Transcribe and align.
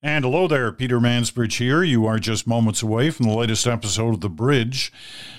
And 0.00 0.24
hello 0.24 0.46
there, 0.46 0.70
Peter 0.70 1.00
Mansbridge 1.00 1.58
here. 1.58 1.82
You 1.82 2.06
are 2.06 2.20
just 2.20 2.46
moments 2.46 2.82
away 2.82 3.10
from 3.10 3.26
the 3.26 3.34
latest 3.34 3.66
episode 3.66 4.14
of 4.14 4.20
The 4.20 4.28
Bridge. 4.28 4.92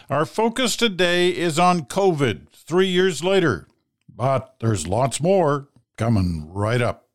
Our 0.09 0.25
focus 0.25 0.75
today 0.75 1.29
is 1.29 1.57
on 1.57 1.85
COVID, 1.85 2.49
three 2.49 2.89
years 2.89 3.23
later. 3.23 3.69
But 4.13 4.55
there's 4.59 4.85
lots 4.85 5.21
more 5.21 5.69
coming 5.97 6.51
right 6.51 6.81
up. 6.81 7.07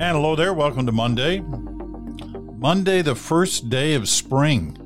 And 0.00 0.16
hello 0.16 0.34
there, 0.34 0.52
welcome 0.52 0.84
to 0.86 0.92
Monday. 0.92 1.44
Monday, 2.62 3.02
the 3.02 3.16
first 3.16 3.70
day 3.70 3.94
of 3.94 4.08
spring. 4.08 4.76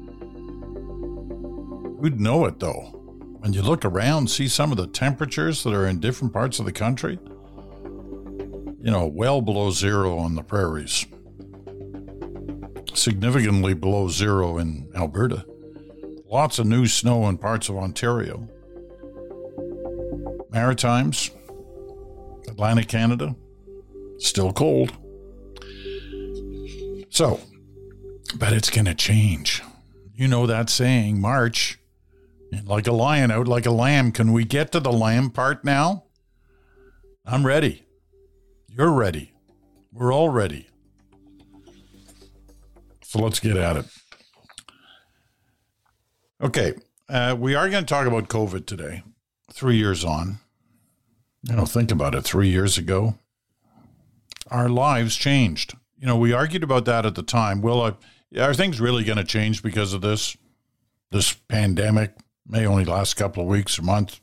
Who'd 2.00 2.19
know 2.19 2.46
it 2.46 2.59
though? 2.59 2.80
When 3.41 3.52
you 3.52 3.60
look 3.60 3.84
around, 3.84 4.30
see 4.30 4.48
some 4.48 4.70
of 4.70 4.78
the 4.78 4.87
temperatures 4.87 5.62
that 5.62 5.74
are 5.74 5.86
in 5.86 6.00
different 6.00 6.33
parts 6.33 6.59
of 6.59 6.64
the 6.64 6.73
country. 6.73 7.19
You 8.80 8.91
know, 8.91 9.06
well 9.06 9.42
below 9.42 9.70
zero 9.73 10.16
on 10.16 10.36
the 10.36 10.42
prairies, 10.42 11.05
significantly 12.95 13.74
below 13.74 14.08
zero 14.08 14.56
in 14.56 14.88
Alberta. 14.97 15.45
Lots 16.30 16.58
of 16.58 16.64
new 16.64 16.86
snow 16.86 17.28
in 17.28 17.36
parts 17.36 17.69
of 17.69 17.77
Ontario. 17.77 18.48
Maritimes, 20.48 21.30
Atlantic 22.48 22.88
Canada, 22.88 23.36
still 24.16 24.55
cold. 24.55 24.97
So, 27.11 27.38
but 28.32 28.52
it's 28.52 28.70
going 28.70 28.86
to 28.86 28.94
change. 28.94 29.62
You 30.14 30.28
know 30.28 30.46
that 30.46 30.70
saying, 30.70 31.20
March, 31.20 31.78
like 32.64 32.86
a 32.86 32.92
lion 32.92 33.30
out 33.30 33.48
like 33.48 33.66
a 33.66 33.70
lamb. 33.70 34.12
Can 34.12 34.33
we 34.33 34.44
get 34.44 34.72
to 34.72 34.80
the 34.80 34.92
lamb 34.92 35.30
part 35.30 35.64
now? 35.64 36.05
I'm 37.24 37.46
ready. 37.46 37.84
You're 38.68 38.92
ready. 38.92 39.33
We're 39.92 40.12
all 40.12 40.28
ready. 40.28 40.68
So 43.02 43.20
let's 43.20 43.41
get 43.41 43.56
at 43.56 43.77
it. 43.77 43.86
Okay, 46.42 46.74
uh, 47.08 47.34
we 47.38 47.55
are 47.55 47.70
going 47.70 47.84
to 47.84 47.88
talk 47.88 48.06
about 48.06 48.28
COVID 48.28 48.66
today, 48.66 49.02
three 49.50 49.77
years 49.77 50.05
on. 50.05 50.38
You 51.42 51.56
know, 51.56 51.64
think 51.64 51.90
about 51.90 52.14
it. 52.14 52.22
Three 52.22 52.48
years 52.48 52.77
ago, 52.77 53.18
our 54.50 54.68
lives 54.68 55.16
changed. 55.16 55.74
You 55.98 56.06
know, 56.06 56.16
we 56.16 56.33
argued 56.33 56.62
about 56.62 56.84
that 56.84 57.06
at 57.06 57.14
the 57.14 57.22
time. 57.22 57.62
Will 57.62 57.80
uh, 58.34 58.41
are 58.41 58.55
things 58.55 58.80
really 58.80 59.05
going 59.05 59.19
to 59.19 59.24
change 59.24 59.62
because 59.62 59.92
of 59.92 60.00
this? 60.00 60.36
This 61.10 61.32
pandemic 61.32 62.14
may 62.46 62.66
only 62.66 62.84
last 62.84 63.12
a 63.12 63.16
couple 63.16 63.42
of 63.42 63.48
weeks 63.48 63.78
or 63.78 63.83
months. 63.83 64.20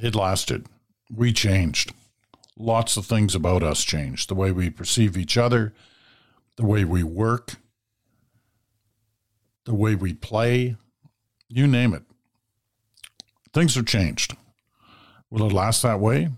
It 0.00 0.14
lasted. 0.14 0.66
We 1.10 1.32
changed. 1.32 1.92
Lots 2.56 2.96
of 2.96 3.06
things 3.06 3.34
about 3.34 3.62
us 3.62 3.84
changed. 3.84 4.28
The 4.28 4.34
way 4.34 4.52
we 4.52 4.70
perceive 4.70 5.16
each 5.16 5.36
other, 5.36 5.72
the 6.56 6.66
way 6.66 6.84
we 6.84 7.02
work, 7.02 7.54
the 9.64 9.74
way 9.74 9.94
we 9.94 10.14
play, 10.14 10.76
you 11.48 11.66
name 11.66 11.94
it. 11.94 12.02
Things 13.52 13.74
have 13.74 13.86
changed. 13.86 14.36
Will 15.30 15.46
it 15.46 15.52
last 15.52 15.82
that 15.82 16.00
way? 16.00 16.30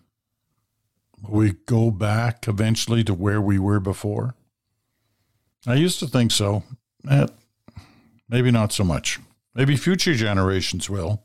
Will 1.23 1.39
we 1.39 1.53
go 1.67 1.91
back 1.91 2.49
eventually 2.49 3.05
to 3.05 3.15
where 3.15 3.41
we 3.41 3.59
were 3.59 3.81
before? 3.81 4.35
I 5.67 5.75
used 5.75 5.99
to 6.01 6.07
think 6.07 6.33
so. 6.33 6.63
Eh, 7.09 7.27
maybe 8.29 8.51
not 8.51 8.73
so 8.73 8.85
much. 8.85 9.19
Maybe 9.55 9.77
future 9.77 10.15
generations 10.15 10.89
will. 10.89 11.25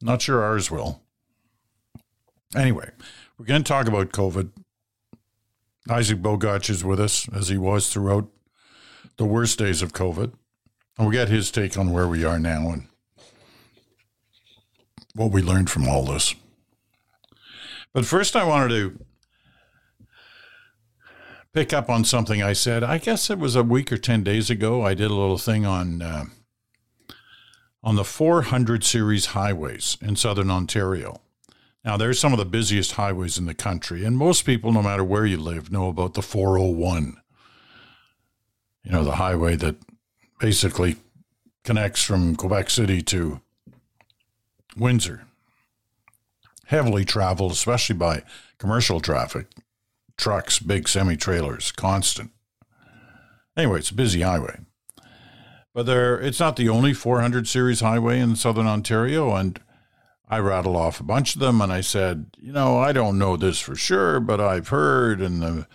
Not 0.00 0.22
sure 0.22 0.42
ours 0.42 0.70
will. 0.70 1.02
Anyway, 2.54 2.90
we're 3.38 3.46
going 3.46 3.62
to 3.62 3.68
talk 3.68 3.88
about 3.88 4.12
COVID. 4.12 4.50
Isaac 5.88 6.18
Bogoch 6.18 6.68
is 6.70 6.84
with 6.84 6.98
us, 6.98 7.28
as 7.32 7.48
he 7.48 7.56
was 7.56 7.92
throughout 7.92 8.28
the 9.16 9.24
worst 9.24 9.58
days 9.58 9.82
of 9.82 9.92
COVID. 9.92 10.32
And 10.98 11.06
we'll 11.06 11.10
get 11.10 11.28
his 11.28 11.50
take 11.50 11.76
on 11.76 11.92
where 11.92 12.08
we 12.08 12.24
are 12.24 12.38
now 12.38 12.70
and 12.70 12.88
what 15.14 15.30
we 15.30 15.42
learned 15.42 15.70
from 15.70 15.88
all 15.88 16.04
this. 16.04 16.34
But 17.92 18.06
first, 18.06 18.36
I 18.36 18.44
wanted 18.44 18.68
to 18.68 19.05
pick 21.56 21.72
up 21.72 21.88
on 21.88 22.04
something 22.04 22.42
I 22.42 22.52
said. 22.52 22.84
I 22.84 22.98
guess 22.98 23.30
it 23.30 23.38
was 23.38 23.56
a 23.56 23.62
week 23.62 23.90
or 23.90 23.96
10 23.96 24.22
days 24.22 24.50
ago. 24.50 24.84
I 24.84 24.92
did 24.92 25.10
a 25.10 25.14
little 25.14 25.38
thing 25.38 25.64
on. 25.64 26.02
Uh, 26.02 26.26
on 27.82 27.94
the 27.94 28.04
400 28.04 28.84
series 28.84 29.26
highways 29.26 29.96
in 30.02 30.16
southern 30.16 30.50
Ontario. 30.50 31.20
Now, 31.84 31.96
there's 31.96 32.18
some 32.18 32.32
of 32.32 32.38
the 32.38 32.44
busiest 32.44 32.92
highways 32.92 33.38
in 33.38 33.46
the 33.46 33.54
country, 33.54 34.04
and 34.04 34.18
most 34.18 34.42
people, 34.42 34.72
no 34.72 34.82
matter 34.82 35.04
where 35.04 35.24
you 35.24 35.36
live, 35.36 35.70
know 35.70 35.88
about 35.88 36.14
the 36.14 36.20
401. 36.20 37.16
You 38.82 38.90
know, 38.90 39.04
the 39.04 39.12
highway 39.12 39.54
that 39.56 39.76
basically 40.40 40.96
connects 41.62 42.02
from 42.02 42.34
Quebec 42.34 42.70
City 42.70 43.02
to 43.02 43.40
Windsor. 44.76 45.26
Heavily 46.66 47.04
traveled, 47.04 47.52
especially 47.52 47.96
by 47.96 48.24
commercial 48.58 49.00
traffic, 49.00 49.46
trucks, 50.16 50.58
big 50.58 50.88
semi 50.88 51.16
trailers, 51.16 51.72
constant. 51.72 52.30
Anyway, 53.56 53.78
it's 53.78 53.90
a 53.90 53.94
busy 53.94 54.22
highway. 54.22 54.58
But 55.74 55.86
there, 55.86 56.18
it's 56.20 56.40
not 56.40 56.56
the 56.56 56.68
only 56.68 56.94
400 56.94 57.46
series 57.46 57.80
highway 57.80 58.18
in 58.18 58.36
southern 58.36 58.66
Ontario. 58.66 59.34
And 59.34 59.60
I 60.28 60.38
rattled 60.38 60.76
off 60.76 61.00
a 61.00 61.04
bunch 61.04 61.34
of 61.34 61.40
them, 61.40 61.60
and 61.60 61.72
I 61.72 61.80
said, 61.80 62.26
you 62.38 62.52
know, 62.52 62.78
I 62.78 62.92
don't 62.92 63.18
know 63.18 63.36
this 63.36 63.60
for 63.60 63.76
sure, 63.76 64.18
but 64.18 64.40
I've 64.40 64.68
heard, 64.68 65.20
and 65.20 65.42
the, 65.42 65.66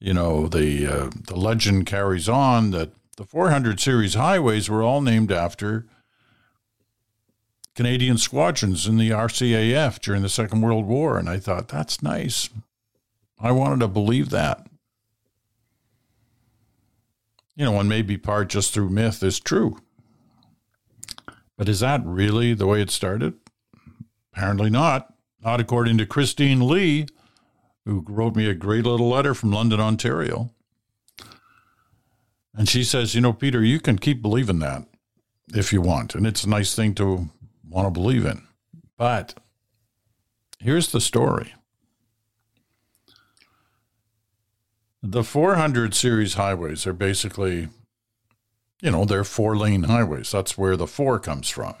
you 0.00 0.12
know, 0.12 0.48
the 0.48 0.86
uh, 0.86 1.10
the 1.28 1.36
legend 1.36 1.86
carries 1.86 2.28
on 2.28 2.72
that 2.72 2.92
the 3.16 3.24
400 3.24 3.78
series 3.78 4.14
highways 4.14 4.68
were 4.68 4.82
all 4.82 5.00
named 5.00 5.30
after 5.30 5.86
Canadian 7.76 8.18
squadrons 8.18 8.86
in 8.86 8.96
the 8.96 9.10
RCAF 9.10 10.00
during 10.00 10.22
the 10.22 10.28
Second 10.28 10.62
World 10.62 10.86
War, 10.86 11.18
and 11.18 11.28
I 11.28 11.38
thought 11.38 11.68
that's 11.68 12.02
nice. 12.02 12.50
I 13.42 13.52
wanted 13.52 13.80
to 13.80 13.88
believe 13.88 14.30
that 14.30 14.66
you 17.54 17.64
know, 17.64 17.78
and 17.78 17.88
maybe 17.88 18.16
part 18.16 18.48
just 18.48 18.72
through 18.72 18.88
myth 18.88 19.22
is 19.22 19.38
true. 19.38 19.78
But 21.56 21.68
is 21.68 21.80
that 21.80 22.04
really 22.04 22.54
the 22.54 22.66
way 22.66 22.80
it 22.80 22.90
started? 22.90 23.34
Apparently 24.32 24.70
not. 24.70 25.14
Not 25.44 25.60
according 25.60 25.98
to 25.98 26.06
Christine 26.06 26.66
Lee, 26.66 27.06
who 27.84 28.04
wrote 28.08 28.36
me 28.36 28.48
a 28.48 28.54
great 28.54 28.84
little 28.84 29.08
letter 29.08 29.34
from 29.34 29.52
London, 29.52 29.80
Ontario. 29.80 30.50
And 32.54 32.68
she 32.68 32.84
says, 32.84 33.14
you 33.14 33.20
know, 33.20 33.32
Peter, 33.32 33.62
you 33.62 33.80
can 33.80 33.98
keep 33.98 34.22
believing 34.22 34.60
that 34.60 34.86
if 35.54 35.72
you 35.72 35.80
want. 35.80 36.14
And 36.14 36.26
it's 36.26 36.44
a 36.44 36.48
nice 36.48 36.74
thing 36.74 36.94
to 36.94 37.28
want 37.68 37.86
to 37.86 37.90
believe 37.90 38.24
in. 38.24 38.46
But 38.96 39.34
here's 40.60 40.92
the 40.92 41.00
story 41.00 41.54
The 45.02 45.24
400 45.24 45.94
series 45.94 46.34
highways 46.34 46.86
are 46.86 46.92
basically, 46.92 47.68
you 48.80 48.90
know, 48.92 49.04
they're 49.04 49.24
four 49.24 49.56
lane 49.56 49.84
highways. 49.84 50.30
That's 50.30 50.56
where 50.56 50.76
the 50.76 50.86
four 50.86 51.18
comes 51.18 51.48
from. 51.48 51.74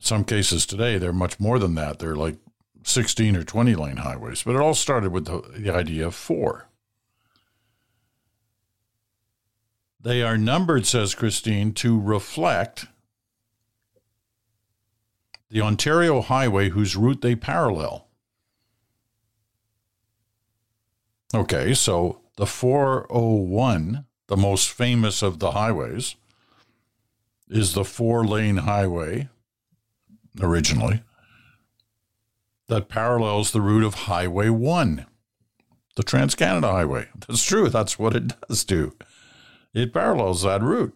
Some 0.00 0.24
cases 0.24 0.66
today, 0.66 0.98
they're 0.98 1.12
much 1.12 1.38
more 1.38 1.60
than 1.60 1.76
that. 1.76 2.00
They're 2.00 2.16
like 2.16 2.38
16 2.82 3.36
or 3.36 3.44
20 3.44 3.76
lane 3.76 3.98
highways, 3.98 4.42
but 4.42 4.56
it 4.56 4.60
all 4.60 4.74
started 4.74 5.12
with 5.12 5.26
the, 5.26 5.40
the 5.56 5.72
idea 5.72 6.06
of 6.08 6.16
four. 6.16 6.68
They 10.00 10.22
are 10.22 10.38
numbered, 10.38 10.86
says 10.86 11.14
Christine, 11.14 11.72
to 11.74 12.00
reflect 12.00 12.86
the 15.48 15.60
Ontario 15.60 16.22
highway 16.22 16.70
whose 16.70 16.96
route 16.96 17.20
they 17.20 17.36
parallel. 17.36 18.07
Okay, 21.34 21.74
so 21.74 22.20
the 22.36 22.46
401, 22.46 24.06
the 24.28 24.36
most 24.36 24.70
famous 24.70 25.22
of 25.22 25.38
the 25.38 25.50
highways, 25.52 26.14
is 27.48 27.74
the 27.74 27.84
four 27.84 28.24
lane 28.24 28.58
highway 28.58 29.28
originally 30.40 31.02
that 32.68 32.88
parallels 32.88 33.50
the 33.50 33.60
route 33.60 33.84
of 33.84 33.94
Highway 33.94 34.50
1, 34.50 35.06
the 35.96 36.02
Trans 36.02 36.34
Canada 36.34 36.70
Highway. 36.70 37.08
That's 37.26 37.44
true. 37.44 37.68
That's 37.68 37.98
what 37.98 38.14
it 38.14 38.34
does 38.46 38.64
do. 38.64 38.94
It 39.74 39.92
parallels 39.92 40.42
that 40.42 40.62
route. 40.62 40.94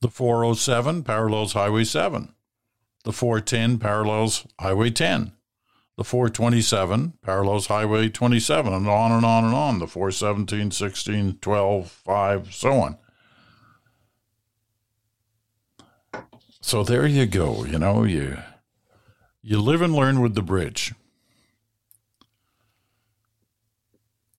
The 0.00 0.08
407 0.08 1.02
parallels 1.02 1.52
Highway 1.52 1.84
7. 1.84 2.32
The 3.04 3.12
410 3.12 3.78
parallels 3.78 4.46
Highway 4.60 4.90
10. 4.90 5.32
The 5.98 6.04
427 6.04 7.14
parallels 7.22 7.66
Highway 7.66 8.08
27, 8.08 8.72
and 8.72 8.88
on 8.88 9.10
and 9.10 9.26
on 9.26 9.44
and 9.44 9.52
on, 9.52 9.80
the 9.80 9.88
417, 9.88 10.70
16, 10.70 11.38
12, 11.40 11.90
5, 11.90 12.54
so 12.54 12.72
on. 12.74 12.98
So 16.60 16.84
there 16.84 17.04
you 17.04 17.26
go. 17.26 17.64
You 17.64 17.80
know, 17.80 18.04
you 18.04 18.38
you 19.42 19.60
live 19.60 19.82
and 19.82 19.92
learn 19.92 20.20
with 20.20 20.36
the 20.36 20.42
bridge. 20.42 20.94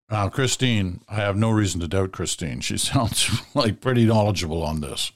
Now, 0.10 0.30
Christine, 0.30 1.02
I 1.10 1.16
have 1.16 1.36
no 1.36 1.50
reason 1.50 1.82
to 1.82 1.90
doubt 1.90 2.14
Christine. 2.14 2.62
She 2.62 2.78
sounds 2.78 3.30
like 3.54 3.82
pretty 3.82 4.06
knowledgeable 4.06 4.64
on 4.64 4.80
this. 4.80 5.12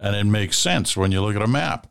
And 0.00 0.16
it 0.16 0.24
makes 0.24 0.58
sense 0.58 0.96
when 0.96 1.12
you 1.12 1.22
look 1.22 1.36
at 1.36 1.42
a 1.42 1.46
map 1.46 1.86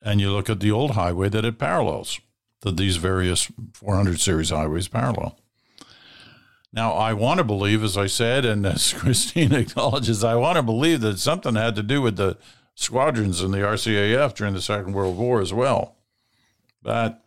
and 0.00 0.20
you 0.20 0.30
look 0.30 0.48
at 0.48 0.60
the 0.60 0.70
old 0.70 0.92
highway 0.92 1.28
that 1.30 1.44
it 1.44 1.58
parallels, 1.58 2.20
that 2.60 2.76
these 2.76 2.96
various 2.96 3.50
400 3.74 4.20
series 4.20 4.50
highways 4.50 4.88
parallel. 4.88 5.38
Now, 6.72 6.92
I 6.92 7.14
want 7.14 7.38
to 7.38 7.44
believe, 7.44 7.82
as 7.82 7.96
I 7.96 8.06
said, 8.06 8.44
and 8.44 8.66
as 8.66 8.92
Christine 8.96 9.54
acknowledges, 9.54 10.22
I 10.22 10.34
want 10.34 10.56
to 10.56 10.62
believe 10.62 11.00
that 11.00 11.18
something 11.18 11.54
had 11.54 11.74
to 11.76 11.82
do 11.82 12.02
with 12.02 12.16
the 12.16 12.36
squadrons 12.74 13.40
in 13.42 13.50
the 13.50 13.58
RCAF 13.58 14.34
during 14.34 14.54
the 14.54 14.62
Second 14.62 14.92
World 14.92 15.16
War 15.16 15.40
as 15.40 15.52
well. 15.52 15.96
But 16.82 17.24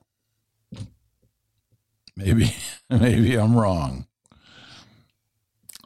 maybe, 2.16 2.56
maybe 2.90 3.36
I'm 3.36 3.58
wrong. 3.58 4.08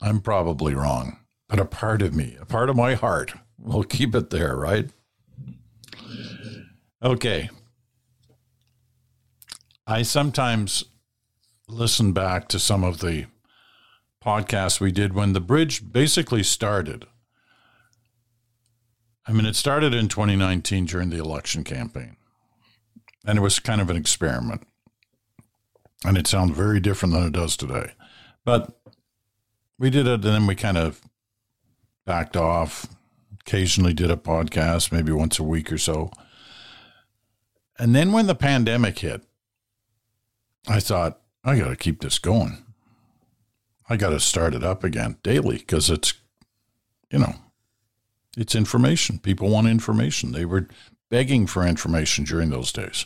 I'm 0.01 0.21
probably 0.21 0.75
wrong, 0.75 1.19
but 1.47 1.59
a 1.59 1.65
part 1.65 2.01
of 2.01 2.13
me, 2.13 2.38
a 2.39 2.45
part 2.45 2.69
of 2.69 2.75
my 2.75 2.94
heart, 2.94 3.33
will 3.57 3.83
keep 3.83 4.13
it 4.13 4.30
there, 4.30 4.56
right? 4.56 4.89
Okay. 7.01 7.50
I 9.88 10.02
sometimes 10.02 10.84
listen 11.68 12.12
back 12.12 12.48
to 12.48 12.60
some 12.60 12.84
of 12.84 13.00
the 13.00 13.28
podcasts 14.24 14.80
we 14.80 14.92
did 14.92 15.14
when 15.14 15.34
the 15.34 15.40
bridge 15.40 15.92
basically 15.92 16.42
started. 16.42 17.06
I 19.28 19.32
mean, 19.32 19.46
it 19.46 19.56
started 19.56 19.94
in 19.94 20.08
2019 20.08 20.86
during 20.86 21.10
the 21.10 21.20
election 21.20 21.64
campaign, 21.64 22.16
and 23.26 23.38
it 23.38 23.42
was 23.42 23.60
kind 23.60 23.80
of 23.80 23.90
an 23.92 23.98
experiment. 23.98 24.66
And 26.04 26.18
it 26.18 26.28
sounds 26.28 26.56
very 26.56 26.80
different 26.80 27.14
than 27.14 27.28
it 27.28 27.34
does 27.34 27.56
today. 27.56 27.92
But 28.44 28.80
we 29.78 29.90
did 29.90 30.08
it, 30.08 30.14
and 30.14 30.24
then 30.24 30.48
we 30.48 30.56
kind 30.56 30.78
of 30.78 31.02
backed 32.06 32.38
off, 32.38 32.88
occasionally 33.42 33.94
did 33.94 34.10
a 34.12 34.16
podcast, 34.16 34.92
maybe 34.92 35.12
once 35.12 35.38
a 35.38 35.44
week 35.44 35.72
or 35.72 35.78
so. 35.78 36.12
And 37.78 37.96
then 37.96 38.12
when 38.12 38.28
the 38.28 38.36
pandemic 38.36 39.00
hit, 39.00 39.24
I 40.68 40.80
thought, 40.80 41.22
I 41.44 41.58
got 41.58 41.70
to 41.70 41.76
keep 41.76 42.02
this 42.02 42.18
going. 42.18 42.64
I 43.88 43.98
got 43.98 44.10
to 44.10 44.20
start 44.20 44.56
it 44.56 44.64
up 44.64 44.84
again 44.84 45.18
daily 45.22 45.58
because 45.58 45.90
it's, 45.90 46.14
you 47.12 47.20
know, 47.20 47.36
it's 48.36 48.56
information. 48.56 49.20
People 49.20 49.50
want 49.50 49.68
information. 49.68 50.32
They 50.32 50.46
were 50.46 50.68
begging 51.10 51.46
for 51.46 51.66
information 51.66 52.24
during 52.24 52.50
those 52.50 52.72
days. 52.72 53.06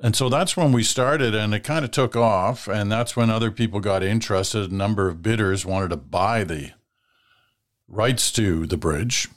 And 0.00 0.14
so 0.14 0.28
that's 0.28 0.56
when 0.56 0.70
we 0.70 0.84
started, 0.84 1.34
and 1.34 1.52
it 1.52 1.64
kind 1.64 1.84
of 1.84 1.90
took 1.90 2.14
off. 2.14 2.68
And 2.68 2.90
that's 2.90 3.16
when 3.16 3.30
other 3.30 3.50
people 3.50 3.80
got 3.80 4.04
interested. 4.04 4.70
A 4.70 4.74
number 4.74 5.08
of 5.08 5.22
bidders 5.22 5.66
wanted 5.66 5.90
to 5.90 5.96
buy 5.96 6.44
the 6.44 6.70
rights 7.88 8.30
to 8.32 8.64
the 8.66 8.76
bridge. 8.76 9.28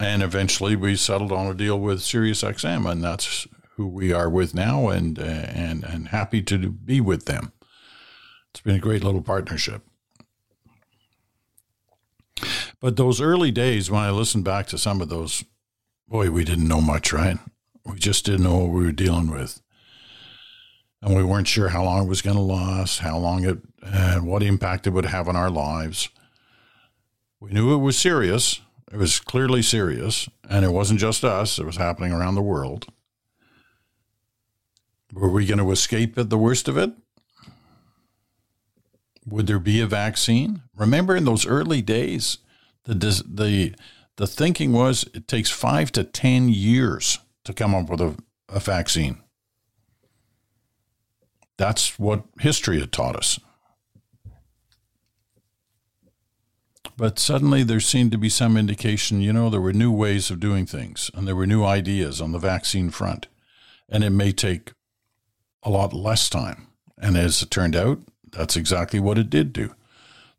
And 0.00 0.24
eventually 0.24 0.74
we 0.74 0.96
settled 0.96 1.30
on 1.30 1.46
a 1.46 1.54
deal 1.54 1.78
with 1.78 2.00
SiriusXM, 2.00 2.90
and 2.90 3.04
that's 3.04 3.46
who 3.76 3.86
we 3.88 4.12
are 4.12 4.30
with 4.30 4.54
now 4.54 4.88
and, 4.88 5.18
and, 5.18 5.84
and 5.84 6.08
happy 6.08 6.42
to 6.42 6.70
be 6.70 7.00
with 7.00 7.26
them. 7.26 7.52
It's 8.50 8.60
been 8.60 8.76
a 8.76 8.80
great 8.80 9.02
little 9.02 9.22
partnership. 9.22 9.82
But 12.80 12.96
those 12.96 13.20
early 13.20 13.50
days, 13.50 13.90
when 13.90 14.02
I 14.02 14.10
listened 14.10 14.44
back 14.44 14.66
to 14.68 14.78
some 14.78 15.00
of 15.00 15.08
those, 15.08 15.44
boy, 16.06 16.30
we 16.30 16.44
didn't 16.44 16.68
know 16.68 16.80
much, 16.80 17.12
right? 17.12 17.38
We 17.84 17.98
just 17.98 18.24
didn't 18.24 18.44
know 18.44 18.58
what 18.58 18.70
we 18.70 18.84
were 18.84 18.92
dealing 18.92 19.30
with. 19.30 19.60
And 21.02 21.16
we 21.16 21.24
weren't 21.24 21.48
sure 21.48 21.68
how 21.68 21.84
long 21.84 22.04
it 22.04 22.08
was 22.08 22.22
going 22.22 22.36
to 22.36 22.42
last, 22.42 23.00
how 23.00 23.18
long 23.18 23.44
it, 23.44 23.58
and 23.82 24.26
what 24.26 24.42
impact 24.42 24.86
it 24.86 24.90
would 24.90 25.06
have 25.06 25.28
on 25.28 25.36
our 25.36 25.50
lives. 25.50 26.08
We 27.40 27.50
knew 27.50 27.74
it 27.74 27.78
was 27.78 27.98
serious. 27.98 28.60
It 28.92 28.96
was 28.98 29.18
clearly 29.18 29.62
serious. 29.62 30.28
And 30.48 30.64
it 30.64 30.70
wasn't 30.70 31.00
just 31.00 31.24
us, 31.24 31.58
it 31.58 31.66
was 31.66 31.76
happening 31.76 32.12
around 32.12 32.36
the 32.36 32.42
world. 32.42 32.86
Were 35.14 35.28
we 35.28 35.46
going 35.46 35.58
to 35.58 35.70
escape 35.70 36.18
at 36.18 36.28
the 36.28 36.38
worst 36.38 36.66
of 36.66 36.76
it? 36.76 36.90
Would 39.26 39.46
there 39.46 39.60
be 39.60 39.80
a 39.80 39.86
vaccine? 39.86 40.62
Remember 40.76 41.14
in 41.14 41.24
those 41.24 41.46
early 41.46 41.80
days, 41.80 42.38
the 42.82 42.94
the 42.94 43.74
the 44.16 44.26
thinking 44.26 44.72
was 44.72 45.04
it 45.14 45.28
takes 45.28 45.50
five 45.50 45.92
to 45.92 46.04
ten 46.04 46.48
years 46.48 47.20
to 47.44 47.54
come 47.54 47.74
up 47.74 47.88
with 47.88 48.00
a, 48.00 48.16
a 48.48 48.60
vaccine. 48.60 49.18
That's 51.56 51.98
what 51.98 52.24
history 52.40 52.80
had 52.80 52.92
taught 52.92 53.16
us. 53.16 53.38
But 56.96 57.18
suddenly 57.18 57.62
there 57.62 57.80
seemed 57.80 58.12
to 58.12 58.18
be 58.18 58.28
some 58.28 58.56
indication, 58.56 59.20
you 59.20 59.32
know, 59.32 59.48
there 59.48 59.60
were 59.60 59.72
new 59.72 59.92
ways 59.92 60.30
of 60.30 60.38
doing 60.40 60.66
things 60.66 61.10
and 61.14 61.26
there 61.26 61.36
were 61.36 61.46
new 61.46 61.64
ideas 61.64 62.20
on 62.20 62.32
the 62.32 62.38
vaccine 62.38 62.90
front. 62.90 63.28
And 63.88 64.04
it 64.04 64.10
may 64.10 64.32
take 64.32 64.72
a 65.64 65.70
lot 65.70 65.92
less 65.92 66.28
time. 66.28 66.68
And 66.98 67.16
as 67.16 67.42
it 67.42 67.50
turned 67.50 67.74
out, 67.74 67.98
that's 68.30 68.56
exactly 68.56 69.00
what 69.00 69.18
it 69.18 69.30
did 69.30 69.52
do. 69.52 69.74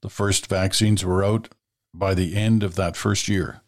The 0.01 0.09
first 0.09 0.47
vaccines 0.47 1.03
were 1.03 1.23
out 1.23 1.49
by 1.93 2.13
the 2.13 2.35
end 2.35 2.63
of 2.63 2.75
that 2.75 2.95
first 2.95 3.27
year. 3.27 3.61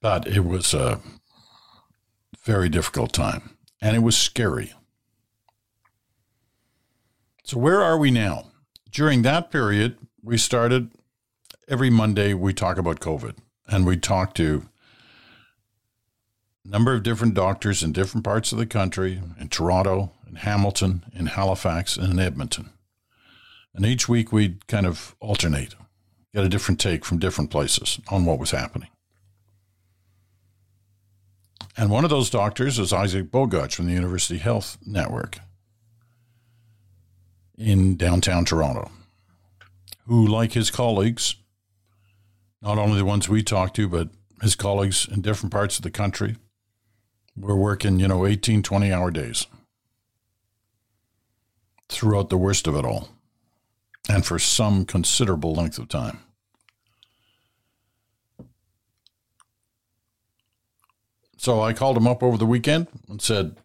But 0.00 0.26
it 0.26 0.44
was 0.44 0.72
a 0.72 1.00
very 2.44 2.68
difficult 2.68 3.12
time 3.12 3.56
and 3.80 3.96
it 3.96 4.00
was 4.00 4.16
scary. 4.16 4.72
So, 7.44 7.58
where 7.58 7.82
are 7.82 7.98
we 7.98 8.10
now? 8.10 8.50
During 8.90 9.22
that 9.22 9.50
period, 9.50 9.98
we 10.22 10.38
started 10.38 10.90
every 11.68 11.90
Monday, 11.90 12.34
we 12.34 12.52
talk 12.52 12.78
about 12.78 13.00
COVID 13.00 13.36
and 13.68 13.86
we 13.86 13.96
talk 13.96 14.34
to 14.34 14.68
number 16.68 16.94
of 16.94 17.02
different 17.02 17.34
doctors 17.34 17.82
in 17.82 17.92
different 17.92 18.24
parts 18.24 18.52
of 18.52 18.58
the 18.58 18.66
country 18.66 19.20
in 19.38 19.48
Toronto, 19.48 20.12
in 20.28 20.36
Hamilton, 20.36 21.04
in 21.14 21.26
Halifax, 21.26 21.96
and 21.96 22.12
in 22.12 22.18
Edmonton. 22.18 22.70
And 23.74 23.84
each 23.84 24.08
week 24.08 24.32
we'd 24.32 24.66
kind 24.66 24.86
of 24.86 25.14
alternate, 25.20 25.74
get 26.34 26.44
a 26.44 26.48
different 26.48 26.80
take 26.80 27.04
from 27.04 27.18
different 27.18 27.50
places 27.50 28.00
on 28.08 28.24
what 28.24 28.38
was 28.38 28.50
happening. 28.50 28.88
And 31.76 31.90
one 31.90 32.04
of 32.04 32.10
those 32.10 32.30
doctors 32.30 32.78
is 32.78 32.92
Isaac 32.92 33.30
Bogoch 33.30 33.74
from 33.74 33.86
the 33.86 33.92
University 33.92 34.38
Health 34.38 34.78
Network 34.86 35.38
in 37.58 37.96
downtown 37.96 38.46
Toronto, 38.46 38.90
who, 40.06 40.26
like 40.26 40.52
his 40.52 40.70
colleagues, 40.70 41.36
not 42.62 42.78
only 42.78 42.96
the 42.96 43.04
ones 43.04 43.28
we 43.28 43.42
talked 43.42 43.76
to, 43.76 43.88
but 43.88 44.08
his 44.40 44.54
colleagues 44.54 45.06
in 45.10 45.20
different 45.20 45.52
parts 45.52 45.76
of 45.76 45.82
the 45.82 45.90
country, 45.90 46.36
were 47.36 47.56
working, 47.56 48.00
you 48.00 48.08
know, 48.08 48.26
18, 48.26 48.62
20 48.62 48.92
hour 48.92 49.10
days 49.10 49.46
throughout 51.88 52.30
the 52.30 52.38
worst 52.38 52.66
of 52.66 52.74
it 52.74 52.84
all 52.84 53.08
and 54.08 54.24
for 54.24 54.38
some 54.38 54.84
considerable 54.84 55.54
length 55.54 55.78
of 55.78 55.88
time. 55.88 56.20
So 61.36 61.60
I 61.60 61.72
called 61.72 61.96
him 61.96 62.08
up 62.08 62.22
over 62.22 62.36
the 62.36 62.46
weekend 62.46 62.88
and 63.08 63.20
said, 63.20 63.56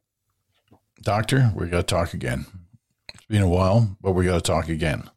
Doctor, 1.02 1.52
we 1.56 1.68
got 1.68 1.88
to 1.88 1.96
talk 1.96 2.14
again. 2.14 2.46
It's 3.14 3.26
been 3.26 3.42
a 3.42 3.48
while, 3.48 3.98
but 4.02 4.12
we 4.12 4.26
got 4.26 4.36
to 4.36 4.52
talk 4.52 4.70
again. 4.70 5.10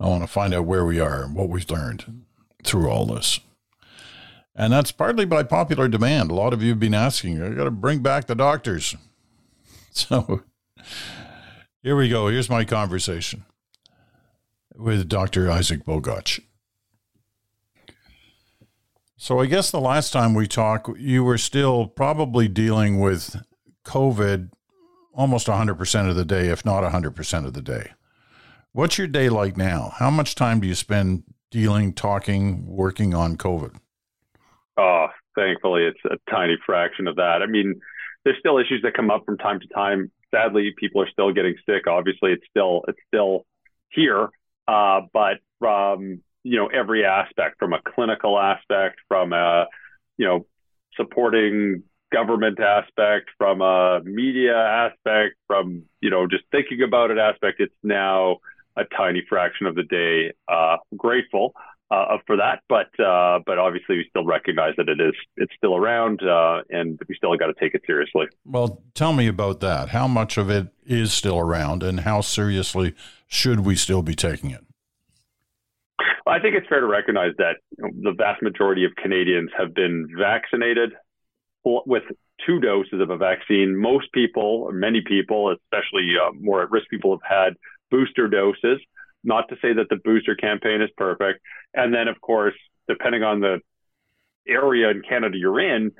I 0.00 0.08
want 0.08 0.24
to 0.24 0.26
find 0.26 0.54
out 0.54 0.64
where 0.64 0.84
we 0.84 0.98
are 0.98 1.22
and 1.22 1.36
what 1.36 1.48
we've 1.48 1.70
learned 1.70 2.24
through 2.64 2.88
all 2.88 3.06
this. 3.06 3.38
And 4.54 4.72
that's 4.72 4.92
partly 4.92 5.24
by 5.24 5.42
popular 5.42 5.88
demand. 5.88 6.30
A 6.30 6.34
lot 6.34 6.52
of 6.52 6.62
you 6.62 6.70
have 6.70 6.80
been 6.80 6.94
asking, 6.94 7.42
I 7.42 7.50
got 7.50 7.64
to 7.64 7.70
bring 7.70 8.00
back 8.00 8.26
the 8.26 8.34
doctors. 8.34 8.94
So 9.94 10.40
here 11.82 11.94
we 11.94 12.08
go. 12.08 12.28
Here's 12.28 12.48
my 12.48 12.64
conversation 12.64 13.44
with 14.74 15.06
Dr. 15.06 15.50
Isaac 15.50 15.84
Bogoch. 15.84 16.40
So 19.18 19.38
I 19.38 19.44
guess 19.44 19.70
the 19.70 19.80
last 19.80 20.10
time 20.10 20.32
we 20.32 20.48
talked, 20.48 20.88
you 20.98 21.24
were 21.24 21.36
still 21.36 21.86
probably 21.88 22.48
dealing 22.48 23.00
with 23.00 23.36
COVID 23.84 24.50
almost 25.14 25.46
100% 25.46 26.08
of 26.08 26.16
the 26.16 26.24
day, 26.24 26.48
if 26.48 26.64
not 26.64 26.82
100% 26.82 27.46
of 27.46 27.52
the 27.52 27.62
day. 27.62 27.92
What's 28.72 28.96
your 28.96 29.06
day 29.06 29.28
like 29.28 29.56
now? 29.56 29.92
How 29.98 30.10
much 30.10 30.34
time 30.34 30.60
do 30.60 30.66
you 30.66 30.74
spend 30.74 31.24
dealing, 31.50 31.92
talking, 31.92 32.66
working 32.66 33.14
on 33.14 33.36
COVID? 33.36 33.76
Oh, 34.76 35.08
thankfully, 35.34 35.84
it's 35.84 36.00
a 36.04 36.30
tiny 36.30 36.56
fraction 36.64 37.06
of 37.06 37.16
that. 37.16 37.42
I 37.42 37.46
mean, 37.46 37.80
there's 38.24 38.38
still 38.38 38.58
issues 38.58 38.82
that 38.82 38.94
come 38.94 39.10
up 39.10 39.24
from 39.26 39.38
time 39.38 39.60
to 39.60 39.66
time. 39.68 40.10
Sadly, 40.34 40.72
people 40.78 41.02
are 41.02 41.10
still 41.10 41.32
getting 41.32 41.54
sick. 41.66 41.86
Obviously, 41.86 42.32
it's 42.32 42.44
still 42.48 42.82
it's 42.88 42.98
still 43.08 43.44
here, 43.90 44.28
uh, 44.66 45.02
but 45.12 45.38
from 45.58 46.22
you 46.42 46.56
know 46.56 46.68
every 46.68 47.04
aspect, 47.04 47.56
from 47.58 47.72
a 47.72 47.80
clinical 47.94 48.38
aspect, 48.38 48.98
from 49.08 49.32
a 49.32 49.66
you 50.16 50.26
know 50.26 50.46
supporting 50.96 51.82
government 52.12 52.60
aspect, 52.60 53.30
from 53.36 53.60
a 53.60 54.00
media 54.04 54.56
aspect, 54.56 55.34
from 55.46 55.82
you 56.00 56.08
know 56.08 56.26
just 56.26 56.44
thinking 56.50 56.82
about 56.82 57.10
it 57.10 57.18
aspect, 57.18 57.60
it's 57.60 57.74
now 57.82 58.38
a 58.76 58.84
tiny 58.96 59.22
fraction 59.28 59.66
of 59.66 59.74
the 59.74 59.82
day. 59.82 60.32
Uh, 60.48 60.78
grateful 60.96 61.52
uh, 61.92 62.16
for 62.26 62.36
that, 62.36 62.62
but 62.68 62.88
uh, 62.98 63.40
but 63.44 63.58
obviously 63.58 63.96
we 63.96 64.06
still 64.08 64.24
recognize 64.24 64.72
that 64.78 64.88
it 64.88 64.98
is 64.98 65.12
it's 65.36 65.52
still 65.56 65.76
around, 65.76 66.22
uh, 66.22 66.62
and 66.70 66.98
we 67.06 67.14
still 67.14 67.36
got 67.36 67.48
to 67.48 67.54
take 67.60 67.74
it 67.74 67.82
seriously. 67.86 68.26
Well, 68.46 68.82
tell 68.94 69.12
me 69.12 69.26
about 69.26 69.60
that. 69.60 69.90
How 69.90 70.08
much 70.08 70.38
of 70.38 70.48
it 70.48 70.68
is 70.86 71.12
still 71.12 71.38
around, 71.38 71.82
and 71.82 72.00
how 72.00 72.22
seriously 72.22 72.94
should 73.26 73.60
we 73.60 73.76
still 73.76 74.02
be 74.02 74.14
taking 74.14 74.50
it? 74.50 74.64
Well, 76.24 76.34
I 76.34 76.40
think 76.40 76.54
it's 76.54 76.66
fair 76.66 76.80
to 76.80 76.86
recognize 76.86 77.32
that 77.36 77.56
the 77.76 78.14
vast 78.16 78.42
majority 78.42 78.84
of 78.84 78.92
Canadians 78.96 79.50
have 79.58 79.74
been 79.74 80.08
vaccinated 80.18 80.92
with 81.64 82.04
two 82.46 82.58
doses 82.58 83.00
of 83.00 83.10
a 83.10 83.18
vaccine. 83.18 83.76
Most 83.76 84.10
people, 84.12 84.70
many 84.72 85.02
people, 85.06 85.54
especially 85.54 86.14
uh, 86.16 86.32
more 86.40 86.62
at 86.62 86.70
risk 86.70 86.88
people, 86.88 87.18
have 87.18 87.46
had 87.46 87.56
booster 87.90 88.28
doses. 88.28 88.80
Not 89.24 89.48
to 89.48 89.56
say 89.62 89.72
that 89.74 89.88
the 89.88 90.00
booster 90.02 90.34
campaign 90.34 90.82
is 90.82 90.90
perfect. 90.96 91.40
And 91.74 91.94
then, 91.94 92.08
of 92.08 92.20
course, 92.20 92.54
depending 92.88 93.22
on 93.22 93.40
the 93.40 93.60
area 94.46 94.90
in 94.90 95.02
Canada 95.08 95.36
you're 95.38 95.60
in, 95.60 95.92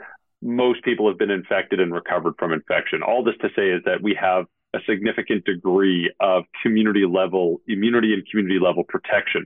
most 0.43 0.83
people 0.83 1.09
have 1.09 1.19
been 1.19 1.31
infected 1.31 1.81
and 1.81 1.95
recovered 1.95 2.35
from 2.39 2.53
infection. 2.53 3.03
All 3.03 3.23
this 3.23 3.37
to 3.41 3.49
say 3.55 3.71
is 3.71 3.83
that 3.85 4.03
we 4.03 4.19
have 4.21 4.47
a 4.75 4.79
significant 4.89 5.45
degree 5.45 6.13
of 6.19 6.45
community 6.63 7.05
level 7.07 7.61
immunity 7.69 8.15
and 8.15 8.27
community 8.29 8.59
level 8.59 8.85
protection. 8.85 9.45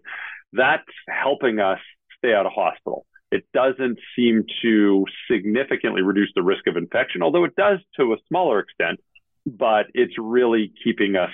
That's 0.52 0.85
helping 1.09 1.59
us 1.59 1.80
stay 2.18 2.33
out 2.33 2.47
of 2.47 2.52
hospital. 2.52 3.06
It 3.33 3.45
doesn't 3.52 3.99
seem 4.14 4.45
to 4.62 5.04
significantly 5.30 6.02
reduce 6.02 6.30
the 6.35 6.42
risk 6.42 6.66
of 6.68 6.76
infection, 6.76 7.23
although 7.23 7.45
it 7.45 7.56
does 7.56 7.80
to 7.99 8.12
a 8.12 8.16
smaller 8.28 8.61
extent, 8.61 9.00
but 9.45 9.87
it's 9.95 10.14
really 10.16 10.73
keeping 10.83 11.16
us 11.16 11.33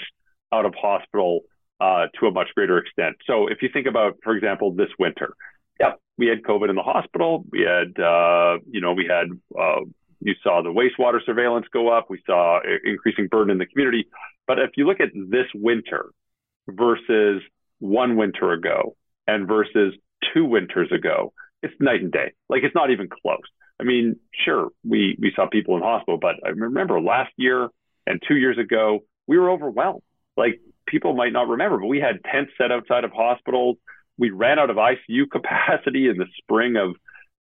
out 0.53 0.65
of 0.65 0.75
hospital 0.75 1.41
uh, 1.83 2.07
to 2.19 2.27
a 2.27 2.31
much 2.31 2.49
greater 2.55 2.79
extent. 2.79 3.17
So 3.27 3.49
if 3.49 3.59
you 3.63 3.69
think 3.73 3.87
about, 3.89 4.13
for 4.23 4.37
example, 4.37 4.73
this 4.73 4.93
winter, 4.99 5.35
yep, 5.81 6.01
we 6.17 6.27
had 6.29 6.43
COVID 6.43 6.71
in 6.71 6.77
the 6.77 6.83
hospital. 6.83 7.45
We 7.51 7.63
had, 7.63 8.01
uh, 8.01 8.59
you 8.71 8.81
know, 8.81 8.93
we 8.93 9.11
had, 9.11 9.27
uh, 9.59 9.81
you 10.21 10.35
saw 10.45 10.63
the 10.63 10.71
wastewater 10.71 11.19
surveillance 11.27 11.67
go 11.73 11.89
up. 11.89 12.07
We 12.09 12.23
saw 12.25 12.61
increasing 12.85 13.27
burden 13.27 13.51
in 13.51 13.59
the 13.59 13.67
community. 13.67 14.07
But 14.47 14.61
if 14.61 14.71
you 14.77 14.87
look 14.87 15.01
at 15.01 15.09
this 15.13 15.47
winter 15.55 16.11
versus 16.69 17.43
one 17.81 18.17
winter 18.17 18.53
ago 18.53 18.95
and 19.27 19.49
versus 19.49 19.95
two 20.33 20.45
winters 20.45 20.93
ago, 20.93 21.33
it's 21.65 21.75
night 21.81 22.01
and 22.01 22.13
day. 22.13 22.33
Like 22.49 22.63
it's 22.63 22.77
not 22.77 22.93
even 22.93 23.09
close. 23.09 23.49
I 23.81 23.85
mean, 23.85 24.17
sure, 24.45 24.69
we 24.85 25.17
we 25.19 25.33
saw 25.35 25.49
people 25.49 25.77
in 25.77 25.83
hospital, 25.83 26.19
but 26.21 26.37
I 26.47 26.51
remember 26.51 27.01
last 27.01 27.33
year 27.37 27.69
and 28.07 28.23
two 28.29 28.37
years 28.37 28.59
ago, 28.59 29.01
we 29.27 29.37
were 29.39 29.51
overwhelmed. 29.51 30.03
Like 30.37 30.61
people 30.93 31.15
might 31.15 31.33
not 31.33 31.49
remember, 31.49 31.79
but 31.79 31.87
we 31.87 31.99
had 31.99 32.23
tents 32.31 32.53
set 32.59 32.71
outside 32.71 33.03
of 33.05 33.11
hospitals. 33.13 33.79
We 34.19 34.31
ran 34.31 34.59
out 34.59 34.71
of 34.71 34.77
ICU 34.77 35.29
capacity 35.33 36.09
in 36.09 36.19
the 36.19 36.27
spring 36.37 36.77
of 36.77 36.91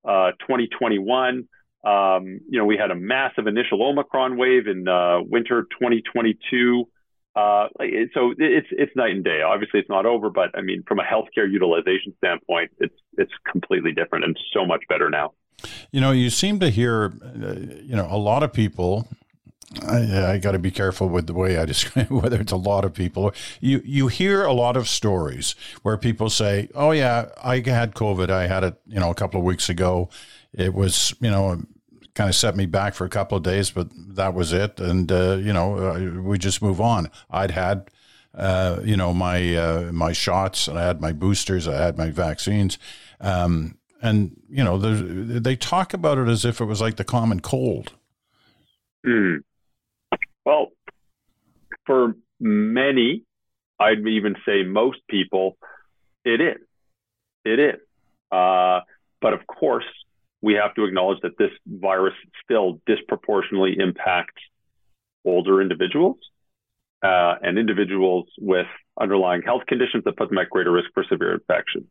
uh, 0.04 0.32
2021. 0.40 1.46
Um, 1.84 2.40
you 2.48 2.58
know, 2.58 2.64
we 2.64 2.76
had 2.76 2.90
a 2.90 2.94
massive 2.94 3.46
initial 3.46 3.82
Omicron 3.82 4.36
wave 4.38 4.66
in 4.66 4.88
uh, 4.88 5.20
winter 5.22 5.64
2022. 5.64 6.88
Uh, 7.34 7.68
so 8.14 8.34
it's 8.38 8.68
it's 8.70 8.94
night 8.94 9.12
and 9.12 9.24
day. 9.24 9.40
Obviously, 9.42 9.80
it's 9.80 9.88
not 9.88 10.04
over, 10.06 10.28
but 10.28 10.50
I 10.54 10.60
mean, 10.60 10.82
from 10.86 10.98
a 10.98 11.02
healthcare 11.02 11.50
utilization 11.50 12.14
standpoint, 12.18 12.70
it's 12.78 12.94
it's 13.16 13.32
completely 13.50 13.92
different 13.92 14.24
and 14.24 14.38
so 14.52 14.66
much 14.66 14.82
better 14.88 15.08
now. 15.08 15.32
You 15.92 16.00
know, 16.00 16.10
you 16.10 16.30
seem 16.30 16.60
to 16.60 16.68
hear, 16.68 17.12
uh, 17.24 17.54
you 17.82 17.96
know, 17.96 18.06
a 18.10 18.18
lot 18.18 18.42
of 18.42 18.52
people. 18.52 19.08
I, 19.86 20.32
I 20.32 20.38
got 20.38 20.52
to 20.52 20.58
be 20.58 20.70
careful 20.70 21.08
with 21.08 21.26
the 21.26 21.34
way 21.34 21.58
I 21.58 21.64
describe 21.72 22.10
whether 22.10 22.40
it's 22.40 22.52
a 22.52 22.56
lot 22.56 22.84
of 22.84 22.92
people. 22.94 23.32
You 23.60 23.82
you 23.84 24.08
hear 24.08 24.44
a 24.44 24.52
lot 24.52 24.76
of 24.76 24.88
stories 24.88 25.54
where 25.82 25.96
people 25.96 26.30
say, 26.30 26.68
"Oh 26.74 26.90
yeah, 26.90 27.28
I 27.42 27.62
had 27.64 27.94
COVID. 27.94 28.30
I 28.30 28.46
had 28.46 28.64
it, 28.64 28.80
you 28.86 29.00
know, 29.00 29.10
a 29.10 29.14
couple 29.14 29.40
of 29.40 29.46
weeks 29.46 29.68
ago. 29.68 30.08
It 30.52 30.74
was, 30.74 31.14
you 31.20 31.30
know, 31.30 31.62
kind 32.14 32.28
of 32.28 32.36
set 32.36 32.56
me 32.56 32.66
back 32.66 32.94
for 32.94 33.04
a 33.04 33.08
couple 33.08 33.38
of 33.38 33.42
days, 33.42 33.70
but 33.70 33.88
that 33.94 34.34
was 34.34 34.52
it. 34.52 34.78
And 34.80 35.10
uh, 35.10 35.36
you 35.36 35.52
know, 35.52 35.78
uh, 35.78 36.20
we 36.20 36.38
just 36.38 36.62
move 36.62 36.80
on. 36.80 37.10
I'd 37.30 37.52
had, 37.52 37.90
uh, 38.34 38.80
you 38.84 38.96
know, 38.96 39.12
my 39.12 39.56
uh, 39.56 39.90
my 39.92 40.12
shots, 40.12 40.68
and 40.68 40.78
I 40.78 40.86
had 40.86 41.00
my 41.00 41.12
boosters, 41.12 41.66
I 41.66 41.76
had 41.76 41.96
my 41.96 42.10
vaccines, 42.10 42.78
um, 43.20 43.78
and 44.02 44.40
you 44.50 44.64
know, 44.64 44.78
they 44.78 45.56
talk 45.56 45.94
about 45.94 46.18
it 46.18 46.28
as 46.28 46.44
if 46.44 46.60
it 46.60 46.66
was 46.66 46.80
like 46.80 46.96
the 46.96 47.04
common 47.04 47.40
cold. 47.40 47.92
Mm. 49.06 49.42
Well, 50.44 50.68
for 51.86 52.16
many, 52.40 53.24
I'd 53.78 54.06
even 54.06 54.36
say 54.46 54.62
most 54.62 54.98
people, 55.08 55.56
it 56.24 56.40
is. 56.40 56.58
It 57.44 57.58
is. 57.58 57.80
Uh, 58.30 58.80
but 59.20 59.32
of 59.32 59.46
course, 59.46 59.84
we 60.40 60.54
have 60.54 60.74
to 60.74 60.84
acknowledge 60.84 61.20
that 61.22 61.38
this 61.38 61.50
virus 61.66 62.14
still 62.44 62.80
disproportionately 62.86 63.76
impacts 63.78 64.42
older 65.24 65.60
individuals 65.62 66.18
uh, 67.02 67.34
and 67.42 67.58
individuals 67.58 68.26
with 68.38 68.66
underlying 69.00 69.42
health 69.42 69.62
conditions 69.66 70.04
that 70.04 70.16
put 70.16 70.28
them 70.28 70.38
at 70.38 70.50
greater 70.50 70.72
risk 70.72 70.88
for 70.94 71.04
severe 71.08 71.34
infection. 71.34 71.86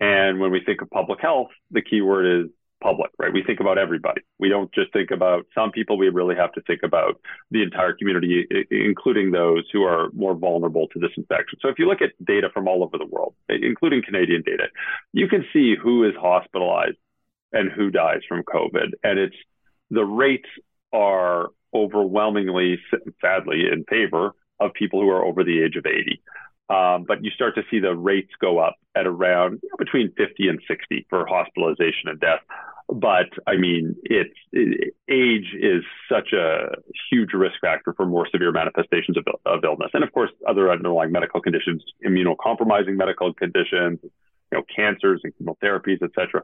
And 0.00 0.40
when 0.40 0.50
we 0.50 0.62
think 0.64 0.80
of 0.80 0.88
public 0.90 1.20
health, 1.20 1.48
the 1.70 1.82
key 1.82 2.00
word 2.00 2.44
is 2.44 2.50
public, 2.80 3.10
right? 3.18 3.32
We 3.32 3.42
think 3.42 3.60
about 3.60 3.78
everybody. 3.78 4.22
We 4.38 4.48
don't 4.48 4.72
just 4.72 4.92
think 4.92 5.10
about 5.10 5.46
some 5.54 5.70
people. 5.70 5.98
We 5.98 6.08
really 6.08 6.34
have 6.36 6.52
to 6.52 6.62
think 6.62 6.80
about 6.82 7.20
the 7.50 7.62
entire 7.62 7.92
community, 7.92 8.46
including 8.70 9.30
those 9.30 9.64
who 9.72 9.82
are 9.82 10.10
more 10.12 10.34
vulnerable 10.34 10.88
to 10.88 10.98
this 10.98 11.10
infection. 11.16 11.58
So 11.62 11.68
if 11.68 11.78
you 11.78 11.86
look 11.86 12.02
at 12.02 12.12
data 12.24 12.48
from 12.52 12.68
all 12.68 12.82
over 12.82 12.98
the 12.98 13.06
world, 13.06 13.34
including 13.48 14.02
Canadian 14.04 14.42
data, 14.42 14.64
you 15.12 15.28
can 15.28 15.44
see 15.52 15.76
who 15.80 16.04
is 16.04 16.14
hospitalized 16.20 16.96
and 17.52 17.70
who 17.70 17.90
dies 17.90 18.20
from 18.28 18.42
COVID. 18.42 18.92
And 19.02 19.18
it's 19.18 19.36
the 19.90 20.04
rates 20.04 20.48
are 20.92 21.48
overwhelmingly, 21.74 22.78
sadly, 23.20 23.66
in 23.70 23.84
favor 23.84 24.32
of 24.58 24.72
people 24.74 25.00
who 25.00 25.08
are 25.10 25.24
over 25.24 25.44
the 25.44 25.62
age 25.62 25.76
of 25.76 25.86
80. 25.86 26.22
Um, 26.70 27.04
but 27.06 27.24
you 27.24 27.30
start 27.32 27.56
to 27.56 27.62
see 27.68 27.80
the 27.80 27.96
rates 27.96 28.30
go 28.40 28.58
up 28.58 28.76
at 28.94 29.06
around 29.06 29.58
you 29.62 29.68
know, 29.70 29.76
between 29.76 30.12
50 30.16 30.48
and 30.48 30.60
60 30.68 31.06
for 31.10 31.26
hospitalization 31.26 32.06
and 32.06 32.20
death. 32.20 32.40
But 32.88 33.26
I 33.46 33.56
mean, 33.56 33.96
it's 34.04 34.34
it, 34.52 34.94
age 35.08 35.54
is 35.60 35.82
such 36.10 36.32
a 36.32 36.70
huge 37.10 37.32
risk 37.32 37.56
factor 37.60 37.92
for 37.96 38.06
more 38.06 38.28
severe 38.30 38.52
manifestations 38.52 39.16
of, 39.16 39.24
of 39.46 39.64
illness, 39.64 39.90
and 39.94 40.02
of 40.02 40.12
course, 40.12 40.30
other 40.48 40.70
underlying 40.70 41.12
medical 41.12 41.40
conditions, 41.40 41.82
immunocompromising 42.06 42.96
medical 42.96 43.32
conditions, 43.32 44.00
you 44.02 44.10
know, 44.52 44.62
cancers 44.74 45.20
and 45.22 45.32
chemotherapies, 45.36 46.02
et 46.02 46.10
cetera. 46.16 46.42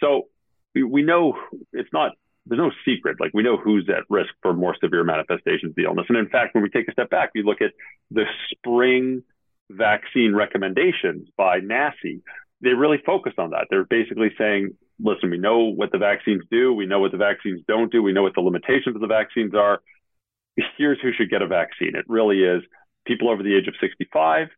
So 0.00 0.28
we, 0.74 0.82
we 0.84 1.02
know 1.02 1.38
it's 1.72 1.92
not 1.92 2.12
there's 2.46 2.58
no 2.58 2.70
secret. 2.84 3.16
Like 3.20 3.32
we 3.34 3.42
know 3.42 3.56
who's 3.56 3.88
at 3.88 4.04
risk 4.08 4.30
for 4.42 4.52
more 4.52 4.76
severe 4.80 5.04
manifestations 5.04 5.70
of 5.70 5.76
the 5.76 5.84
illness. 5.84 6.06
And 6.08 6.16
in 6.16 6.28
fact, 6.28 6.54
when 6.54 6.62
we 6.62 6.70
take 6.70 6.88
a 6.88 6.92
step 6.92 7.10
back, 7.10 7.30
we 7.34 7.42
look 7.42 7.60
at 7.60 7.72
the 8.10 8.24
spring 8.50 9.22
vaccine 9.70 10.34
recommendations 10.34 11.28
by 11.36 11.60
NACI. 11.60 12.22
They 12.62 12.70
really 12.70 12.98
focused 13.04 13.38
on 13.38 13.50
that. 13.50 13.66
They're 13.70 13.84
basically 13.84 14.30
saying, 14.38 14.70
listen, 14.98 15.30
we 15.30 15.38
know 15.38 15.58
what 15.64 15.92
the 15.92 15.98
vaccines 15.98 16.42
do. 16.50 16.72
We 16.72 16.86
know 16.86 17.00
what 17.00 17.12
the 17.12 17.18
vaccines 17.18 17.60
don't 17.68 17.92
do. 17.92 18.02
We 18.02 18.12
know 18.12 18.22
what 18.22 18.34
the 18.34 18.40
limitations 18.40 18.94
of 18.94 19.00
the 19.00 19.06
vaccines 19.06 19.54
are. 19.54 19.80
Here's 20.78 20.98
who 21.02 21.12
should 21.12 21.30
get 21.30 21.42
a 21.42 21.46
vaccine. 21.46 21.94
It 21.94 22.06
really 22.08 22.42
is 22.42 22.62
people 23.06 23.28
over 23.28 23.42
the 23.42 23.54
age 23.54 23.68
of 23.68 23.74
65 23.80 24.48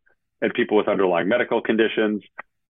and 0.41 0.53
people 0.53 0.77
with 0.77 0.87
underlying 0.87 1.27
medical 1.27 1.61
conditions 1.61 2.23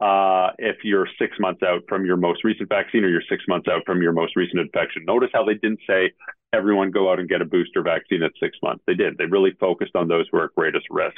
uh, 0.01 0.51
if 0.59 0.79
you're 0.83 1.07
six 1.19 1.37
months 1.39 1.63
out 1.63 1.83
from 1.89 2.05
your 2.05 2.17
most 2.17 2.43
recent 2.43 2.69
vaccine 2.69 3.05
or 3.05 3.09
you're 3.09 3.23
six 3.29 3.45
months 3.47 3.69
out 3.69 3.83
from 3.87 4.03
your 4.03 4.13
most 4.13 4.35
recent 4.35 4.59
infection. 4.59 5.05
Notice 5.07 5.31
how 5.33 5.45
they 5.45 5.55
didn't 5.55 5.79
say 5.87 6.11
everyone 6.53 6.91
go 6.91 7.11
out 7.11 7.21
and 7.21 7.29
get 7.29 7.41
a 7.41 7.45
booster 7.45 7.83
vaccine 7.83 8.25
at 8.25 8.33
six 8.41 8.59
months. 8.63 8.83
They 8.87 8.95
did. 8.95 9.17
They 9.17 9.27
really 9.27 9.53
focused 9.61 9.95
on 9.95 10.09
those 10.09 10.27
who 10.31 10.39
are 10.39 10.45
at 10.47 10.55
greatest 10.57 10.87
risk 10.91 11.17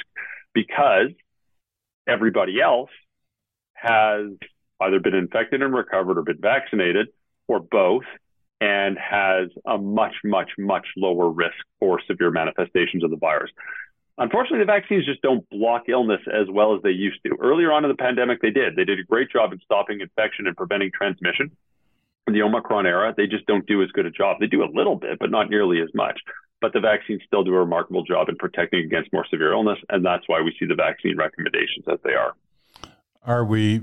because 0.55 1.11
everybody 2.07 2.59
else 2.59 2.89
has 3.75 4.31
either 4.81 4.99
been 4.99 5.13
infected 5.13 5.61
and 5.61 5.73
recovered 5.73 6.17
or 6.17 6.23
been 6.23 6.41
vaccinated 6.41 7.09
or 7.47 7.59
both 7.59 8.05
and 8.59 8.97
has 8.97 9.49
a 9.67 9.77
much, 9.77 10.15
much, 10.23 10.49
much 10.57 10.87
lower 10.97 11.29
risk 11.29 11.55
for 11.79 12.01
severe 12.07 12.31
manifestations 12.31 13.03
of 13.03 13.11
the 13.11 13.17
virus. 13.17 13.51
Unfortunately, 14.17 14.59
the 14.59 14.65
vaccines 14.65 15.05
just 15.05 15.21
don't 15.21 15.47
block 15.49 15.83
illness 15.89 16.21
as 16.33 16.47
well 16.49 16.73
as 16.73 16.81
they 16.81 16.91
used 16.91 17.19
to. 17.25 17.35
Earlier 17.39 17.71
on 17.73 17.83
in 17.83 17.91
the 17.91 17.97
pandemic, 17.97 18.41
they 18.41 18.49
did. 18.49 18.75
They 18.75 18.85
did 18.85 18.97
a 18.97 19.03
great 19.03 19.29
job 19.29 19.51
in 19.51 19.59
stopping 19.59 19.99
infection 19.99 20.47
and 20.47 20.55
preventing 20.55 20.91
transmission. 20.93 21.51
In 22.27 22.33
the 22.33 22.41
Omicron 22.41 22.87
era, 22.87 23.13
they 23.15 23.27
just 23.27 23.45
don't 23.45 23.67
do 23.67 23.83
as 23.83 23.91
good 23.91 24.05
a 24.05 24.11
job. 24.11 24.37
They 24.39 24.47
do 24.47 24.63
a 24.63 24.71
little 24.73 24.95
bit, 24.95 25.19
but 25.19 25.31
not 25.31 25.49
nearly 25.49 25.81
as 25.81 25.89
much. 25.93 26.19
But 26.61 26.73
the 26.73 26.79
vaccines 26.79 27.21
still 27.27 27.43
do 27.43 27.53
a 27.53 27.59
remarkable 27.59 28.03
job 28.03 28.29
in 28.29 28.37
protecting 28.37 28.85
against 28.85 29.11
more 29.13 29.25
severe 29.29 29.51
illness, 29.51 29.77
and 29.89 30.05
that's 30.05 30.23
why 30.27 30.41
we 30.41 30.55
see 30.59 30.65
the 30.65 30.75
vaccine 30.75 31.17
recommendations 31.17 31.85
as 31.91 31.99
they 32.03 32.13
are. 32.13 32.33
Are 33.25 33.43
we 33.43 33.81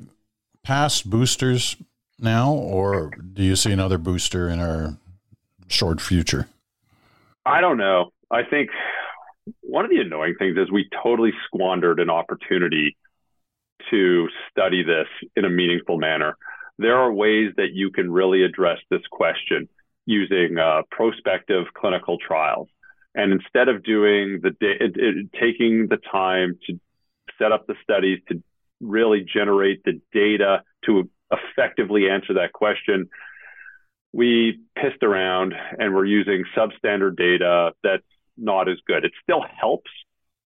past 0.62 1.09
boosters 1.11 1.76
now, 2.19 2.52
or 2.52 3.11
do 3.11 3.43
you 3.43 3.57
see 3.57 3.73
another 3.73 3.99
booster 3.99 4.49
in 4.49 4.61
our 4.61 4.97
short 5.69 6.00
future? 6.00 6.49
I 7.45 7.61
don't 7.61 7.76
know. 7.76 8.12
I 8.31 8.43
think 8.45 8.71
one 9.61 9.85
of 9.85 9.91
the 9.91 9.99
annoying 9.99 10.37
things 10.38 10.57
is 10.57 10.71
we 10.71 10.88
totally 11.02 11.33
squandered 11.47 12.00
an 12.00 12.11
opportunity 12.11 12.97
to 13.91 14.29
study 14.50 14.83
this 14.83 15.09
in 15.37 15.45
a 15.45 15.50
meaningful 15.50 15.99
manner. 15.99 16.37
There 16.79 16.97
are 16.97 17.12
ways 17.12 17.52
that 17.57 17.73
you 17.73 17.91
can 17.91 18.11
really 18.11 18.45
address 18.45 18.79
this 18.91 19.02
question 19.11 19.69
using 20.06 20.59
uh, 20.59 20.82
prospective 20.90 21.66
clinical 21.75 22.18
trials. 22.18 22.68
And 23.14 23.32
instead 23.32 23.68
of 23.68 23.82
doing 23.82 24.40
the 24.42 24.49
it, 24.61 24.97
it, 24.97 25.28
taking 25.38 25.87
the 25.88 25.99
time 26.11 26.59
to 26.66 26.80
set 27.38 27.52
up 27.52 27.66
the 27.66 27.75
studies 27.82 28.21
to 28.28 28.42
really 28.80 29.25
generate 29.25 29.85
the 29.85 30.00
data 30.12 30.62
to 30.87 31.09
effectively 31.30 32.09
answer 32.09 32.35
that 32.35 32.52
question, 32.52 33.09
we 34.12 34.61
pissed 34.76 35.02
around 35.02 35.54
and 35.78 35.94
we're 35.94 36.04
using 36.04 36.44
substandard 36.56 37.16
data 37.16 37.73
that's 37.82 38.02
not 38.37 38.68
as 38.68 38.78
good. 38.87 39.04
It 39.04 39.12
still 39.23 39.44
helps, 39.61 39.90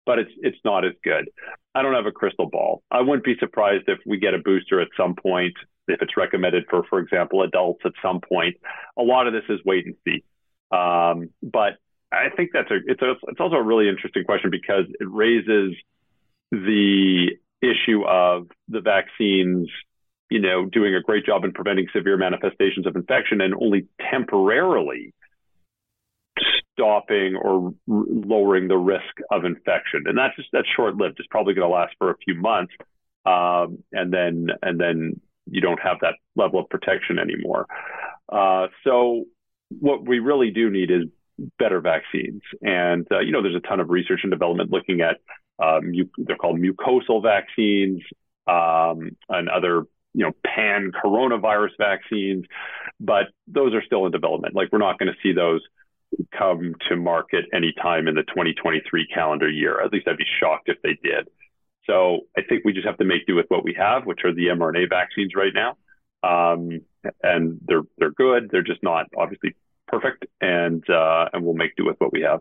but 0.07 0.19
it's 0.19 0.33
it's 0.39 0.59
not 0.65 0.85
as 0.85 0.93
good. 1.03 1.29
I 1.75 1.83
don't 1.83 1.95
have 1.95 2.07
a 2.07 2.13
crystal 2.13 2.49
ball. 2.49 2.83
I 2.91 3.01
wouldn't 3.01 3.25
be 3.25 3.37
surprised 3.39 3.85
if 3.89 3.99
we 4.07 4.19
get 4.19 4.35
a 4.35 4.39
booster 4.39 4.81
at 4.81 4.89
some 4.97 5.15
point, 5.15 5.55
if 5.89 6.01
it's 6.03 6.17
recommended 6.17 6.65
for, 6.71 6.85
for 6.89 6.99
example, 6.99 7.43
adults 7.43 7.83
at 7.85 7.93
some 8.03 8.21
point. 8.21 8.57
A 8.99 9.03
lot 9.03 9.27
of 9.27 9.33
this 9.33 9.45
is 9.49 9.61
wait 9.65 9.87
and 9.87 9.97
see. 10.07 10.25
Um, 10.71 11.31
but 11.43 11.75
I 12.13 12.29
think 12.35 12.51
that's 12.53 12.71
a 12.71 12.79
it's 12.87 13.03
a 13.03 13.15
it's 13.29 13.41
also 13.41 13.57
a 13.57 13.63
really 13.63 13.89
interesting 13.89 14.25
question 14.25 14.51
because 14.51 14.85
it 14.89 15.09
raises 15.11 15.75
the 16.51 17.31
issue 17.63 18.05
of 18.05 18.49
the 18.69 18.81
vaccines 18.81 19.69
you 20.33 20.41
know, 20.41 20.65
doing 20.65 20.95
a 20.95 21.03
great 21.03 21.27
job 21.27 21.45
in 21.45 21.53
preventing 21.53 21.87
severe 21.95 22.17
manifestations 22.17 22.87
of 22.87 22.97
infection 22.97 23.43
and 23.43 23.55
only 23.55 23.87
temporarily 24.11 25.13
stopping 26.73 27.37
or 27.37 27.67
r- 27.67 27.73
lowering 27.87 28.67
the 28.67 28.79
risk 28.79 29.15
of 29.31 29.45
infection. 29.45 30.05
And 30.07 30.17
that's 30.17 30.35
just 30.37 30.49
that's 30.51 30.67
short 30.75 30.97
lived. 30.97 31.17
It's 31.19 31.29
probably 31.31 31.53
going 31.53 31.69
to 31.69 31.75
last 31.75 31.95
for 31.99 32.11
a 32.11 32.17
few 32.17 32.35
months, 32.35 32.73
um, 33.27 33.85
and 33.93 34.11
then 34.11 34.47
and 34.63 34.81
then 34.81 35.21
you 35.51 35.61
don't 35.61 35.81
have 35.81 35.99
that 36.01 36.15
level 36.37 36.61
of 36.61 36.69
protection 36.69 37.19
anymore. 37.19 37.67
Uh, 38.31 38.69
so 38.85 39.25
what 39.81 40.07
we 40.07 40.19
really 40.19 40.51
do 40.51 40.71
need 40.71 40.91
is 40.91 41.05
better 41.59 41.81
vaccines. 41.81 42.43
And 42.63 43.07
uh, 43.11 43.21
you 43.21 43.33
know, 43.33 43.43
there's 43.43 43.57
a 43.57 43.61
ton 43.61 43.81
of 43.81 43.91
research 43.91 44.21
and 44.23 44.31
development 44.31 44.71
looking 44.71 45.01
at 45.01 45.19
um, 45.63 45.93
they're 46.19 46.37
called 46.37 46.59
mucosal 46.59 47.23
vaccines 47.23 48.03
um, 48.47 49.17
and 49.29 49.49
other 49.49 49.85
you 50.15 50.25
know, 50.25 50.33
pan 50.45 50.93
coronavirus 50.93 51.71
vaccines, 51.79 52.45
but 53.01 53.29
those 53.47 53.75
are 53.75 53.83
still 53.83 54.07
in 54.07 54.13
development. 54.13 54.55
Like 54.55 54.69
we're 54.71 54.79
not 54.79 54.99
going 54.99 55.13
to 55.13 55.19
see 55.23 55.33
those 55.33 55.63
come 56.37 56.75
to 56.89 56.97
market 56.97 57.47
anytime 57.55 58.09
in 58.09 58.15
the 58.15 58.23
2023 58.23 59.07
calendar 59.07 59.49
year. 59.49 59.81
At 59.81 59.93
least 59.93 60.07
I'd 60.07 60.19
be 60.19 60.27
shocked 60.41 60.69
if 60.69 60.81
they 60.83 60.99
did. 61.03 61.29
So 61.87 62.21
I 62.37 62.43
think 62.43 62.65
we 62.65 62.73
just 62.73 62.87
have 62.87 62.99
to 62.99 63.05
make 63.05 63.27
do 63.27 63.35
with 63.35 63.47
what 63.49 63.65
we 63.65 63.75
have, 63.75 64.07
which 64.07 64.21
are 64.25 64.33
the 64.33 64.47
mRNA 64.47 64.89
vaccines 64.89 65.33
right 65.35 65.53
now. 65.55 65.77
Um, 66.23 66.83
and 67.23 67.59
they're 67.67 67.83
they're 67.99 68.13
good. 68.13 68.49
They're 68.51 68.63
just 68.63 68.83
not 68.83 69.07
obviously 69.17 69.55
perfect, 69.89 70.27
and 70.41 70.89
uh, 70.89 71.29
and 71.33 71.45
we'll 71.45 71.55
make 71.55 71.75
do 71.77 71.85
with 71.85 71.97
what 71.99 72.13
we 72.13 72.23
have. 72.23 72.41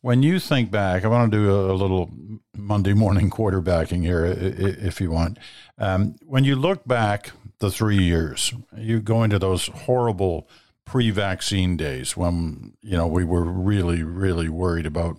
When 0.00 0.22
you 0.22 0.38
think 0.38 0.70
back, 0.70 1.04
I 1.04 1.08
want 1.08 1.32
to 1.32 1.38
do 1.38 1.50
a, 1.50 1.72
little 1.72 2.10
Monday 2.54 2.92
morning 2.92 3.30
quarterbacking 3.30 4.02
here, 4.02 4.24
if 4.26 5.00
you 5.00 5.10
want. 5.10 5.38
Um, 5.78 6.16
when 6.24 6.44
you 6.44 6.56
look 6.56 6.86
back 6.86 7.32
the 7.58 7.70
three 7.70 8.02
years, 8.02 8.52
you 8.76 9.00
go 9.00 9.22
into 9.22 9.38
those 9.38 9.68
horrible 9.68 10.48
pre-vaccine 10.84 11.76
days 11.76 12.16
when 12.16 12.74
you 12.82 12.96
know 12.96 13.06
we 13.06 13.24
were 13.24 13.44
really, 13.44 14.02
really 14.02 14.48
worried 14.48 14.86
about 14.86 15.16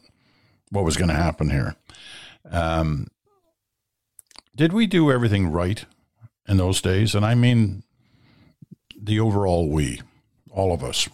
what 0.70 0.86
was 0.86 0.98
going 0.98 1.10
to 1.10 1.16
happen 1.16 1.50
here. 1.50 1.76
Um, 2.50 3.08
did 4.58 4.74
we 4.74 4.88
do 4.88 5.12
everything 5.12 5.48
right 5.48 5.86
in 6.48 6.58
those 6.58 6.82
days? 6.82 7.14
And 7.16 7.24
I 7.26 7.36
mean 7.36 7.84
the 9.00 9.20
overall 9.20 9.70
we, 9.70 10.02
all 10.52 10.74
of 10.74 10.84
us. 10.84 11.08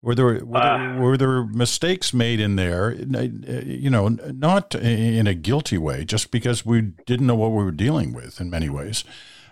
Were 0.00 0.16
there 0.16 0.44
were, 0.44 0.56
uh, 0.56 0.78
there 0.78 1.00
were 1.00 1.16
there 1.16 1.44
mistakes 1.44 2.12
made 2.12 2.40
in 2.40 2.56
there? 2.56 2.92
You 2.92 3.88
know, 3.88 4.08
not 4.08 4.74
in 4.74 5.28
a 5.28 5.34
guilty 5.34 5.78
way, 5.78 6.04
just 6.04 6.32
because 6.32 6.66
we 6.66 6.80
didn't 7.06 7.28
know 7.28 7.36
what 7.36 7.52
we 7.52 7.62
were 7.62 7.70
dealing 7.70 8.12
with. 8.12 8.40
In 8.40 8.50
many 8.50 8.68
ways, 8.68 9.04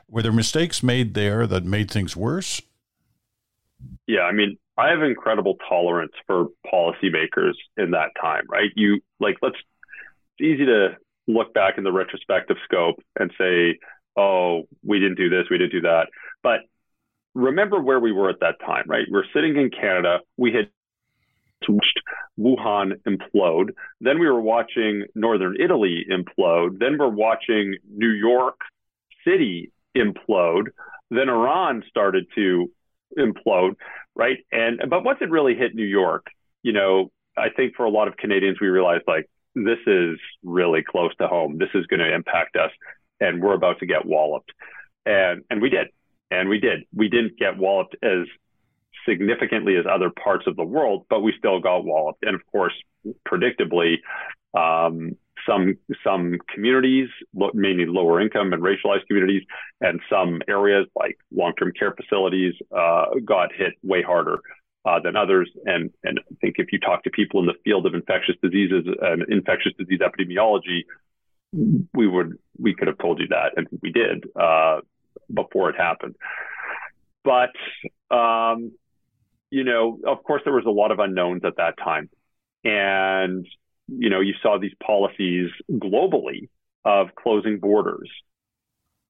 were 0.09 0.23
there 0.23 0.33
mistakes 0.33 0.83
made 0.83 1.15
there 1.15 1.47
that 1.47 1.65
made 1.65 1.89
things 1.89 2.17
worse? 2.17 2.61
Yeah, 4.09 4.23
I 4.23 4.33
mean, 4.33 4.59
I 4.77 4.89
have 4.89 5.03
incredible 5.03 5.57
tolerance 5.69 6.15
for 6.27 6.47
policymakers 6.67 7.55
in 7.77 7.93
that 7.93 8.11
time. 8.21 8.43
Right? 8.49 8.71
You 8.75 9.01
like 9.21 9.37
let's. 9.43 9.57
It's 10.39 10.55
easy 10.55 10.67
to 10.67 10.97
look 11.33 11.55
back 11.55 11.79
in 11.79 11.85
the 11.85 11.93
retrospective 11.93 12.57
scope 12.65 13.03
and 13.19 13.33
say, 13.39 13.79
"Oh, 14.17 14.65
we 14.83 14.99
didn't 14.99 15.17
do 15.17 15.29
this, 15.29 15.47
we 15.51 15.59
didn't 15.59 15.73
do 15.73 15.81
that," 15.83 16.09
but 16.43 16.61
remember 17.35 17.81
where 17.81 18.01
we 18.01 18.13
were 18.13 18.29
at 18.29 18.41
that 18.41 18.59
time, 18.61 18.85
right? 18.87 19.07
We're 19.11 19.25
sitting 19.33 19.57
in 19.57 19.71
Canada. 19.71 20.21
We 20.37 20.53
had 20.53 20.71
watched 21.69 22.01
Wuhan 22.39 23.01
implode. 23.07 23.71
Then 24.01 24.19
we 24.19 24.27
were 24.27 24.41
watching 24.41 25.05
Northern 25.15 25.57
Italy 25.61 26.07
implode. 26.11 26.79
Then 26.79 26.99
we're 26.99 27.09
watching 27.09 27.77
New 27.89 28.11
York 28.11 28.61
City 29.25 29.71
implode. 29.97 30.69
Then 31.11 31.29
Iran 31.29 31.83
started 31.89 32.27
to 32.37 32.71
implode, 33.19 33.75
right? 34.15 34.39
And 34.53 34.83
but 34.89 35.05
once 35.05 35.19
it 35.21 35.31
really 35.31 35.55
hit 35.55 35.75
New 35.75 35.85
York, 35.85 36.27
you 36.63 36.73
know, 36.73 37.11
I 37.37 37.49
think 37.51 37.75
for 37.77 37.85
a 37.85 37.91
lot 37.91 38.09
of 38.09 38.17
Canadians, 38.17 38.59
we 38.61 38.69
realized 38.69 39.05
like 39.07 39.29
this 39.55 39.79
is 39.87 40.19
really 40.43 40.83
close 40.83 41.15
to 41.17 41.27
home. 41.27 41.59
This 41.59 41.71
is 41.75 41.87
going 41.87 42.01
to 42.01 42.15
impact 42.15 42.57
us, 42.57 42.71
and 43.21 43.43
we're 43.43 43.55
about 43.55 43.79
to 43.81 43.87
get 43.87 44.07
walloped. 44.07 44.53
And 45.07 45.43
and 45.51 45.61
we 45.61 45.71
did. 45.71 45.89
And 46.31 46.49
we 46.49 46.61
did. 46.61 46.81
We 46.95 47.09
didn't 47.09 47.39
get 47.39 47.59
walloped 47.59 47.97
as 48.03 48.27
significantly 49.09 49.77
as 49.77 49.85
other 49.91 50.11
parts 50.11 50.47
of 50.47 50.57
the 50.57 50.65
world, 50.65 51.07
but 51.11 51.21
we 51.21 51.33
still 51.39 51.61
got 51.61 51.85
walloped. 51.85 52.23
And 52.23 52.35
of 52.35 52.43
course, 52.53 52.75
predictably, 53.27 53.97
um, 54.55 55.17
some 55.49 55.77
some 56.05 56.39
communities, 56.53 57.09
mainly 57.55 57.87
lower 57.87 58.21
income 58.21 58.53
and 58.53 58.63
racialized 58.63 59.07
communities, 59.09 59.43
and 59.81 60.01
some 60.09 60.43
areas 60.49 60.87
like 60.95 61.19
long-term 61.35 61.73
care 61.79 61.95
facilities, 61.95 62.55
uh, 62.77 63.07
got 63.25 63.53
hit 63.53 63.73
way 63.83 64.03
harder 64.03 64.39
uh, 64.85 65.01
than 65.01 65.17
others. 65.17 65.51
And 65.65 65.91
and 66.03 66.19
I 66.19 66.35
think 66.41 66.57
if 66.59 66.73
you 66.73 66.79
talk 66.79 67.05
to 67.05 67.11
people 67.11 67.41
in 67.41 67.47
the 67.47 67.55
field 67.65 67.87
of 67.87 67.95
infectious 67.95 68.37
diseases 68.43 68.87
and 69.01 69.25
infectious 69.29 69.73
disease 69.79 70.01
epidemiology, 70.01 70.85
we 71.95 72.07
would 72.07 72.39
we 72.59 72.75
could 72.75 72.89
have 72.89 72.99
told 72.99 73.21
you 73.21 73.29
that, 73.29 73.53
and 73.57 73.67
we 73.83 73.91
did. 73.93 74.25
Uh, 74.35 74.81
before 75.33 75.71
it 75.71 75.77
happened. 75.77 76.17
But, 77.25 77.51
um, 78.15 78.73
you 79.51 79.65
know, 79.65 79.99
of 80.07 80.23
course, 80.23 80.43
there 80.45 80.55
was 80.55 80.65
a 80.67 80.71
lot 80.71 80.91
of 80.91 80.99
unknowns 80.99 81.43
at 81.45 81.57
that 81.57 81.77
time. 81.79 82.09
And, 82.65 83.47
you 83.89 84.11
know, 84.11 84.21
you 84.21 84.35
saw 84.43 84.59
these 84.59 84.75
policies 84.85 85.51
globally 85.71 86.49
of 86.85 87.09
closing 87.15 87.59
borders 87.59 88.11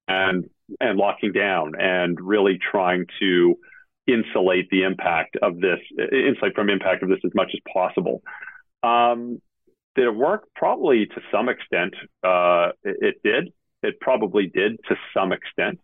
and 0.09 0.49
and 0.81 0.99
locking 0.99 1.33
down 1.33 1.73
and 1.79 2.19
really 2.21 2.59
trying 2.59 3.07
to 3.21 3.59
insulate 4.07 4.69
the 4.71 4.83
impact 4.83 5.37
of 5.43 5.61
this, 5.61 5.79
insulate 6.13 6.55
from 6.55 6.71
impact 6.71 7.03
of 7.03 7.09
this 7.09 7.21
as 7.25 7.33
much 7.35 7.51
as 7.55 7.61
possible. 7.73 8.23
Um, 8.83 9.41
did 9.97 10.07
it 10.07 10.15
work? 10.15 10.49
Probably 10.55 11.07
to 11.07 11.21
some 11.33 11.49
extent, 11.49 11.95
uh, 12.23 12.71
it, 12.83 12.97
it, 13.01 13.23
did. 13.23 13.53
It 13.83 14.01
probably 14.01 14.47
did 14.47 14.79
to 14.89 14.97
some 15.15 15.33
extent. 15.33 15.81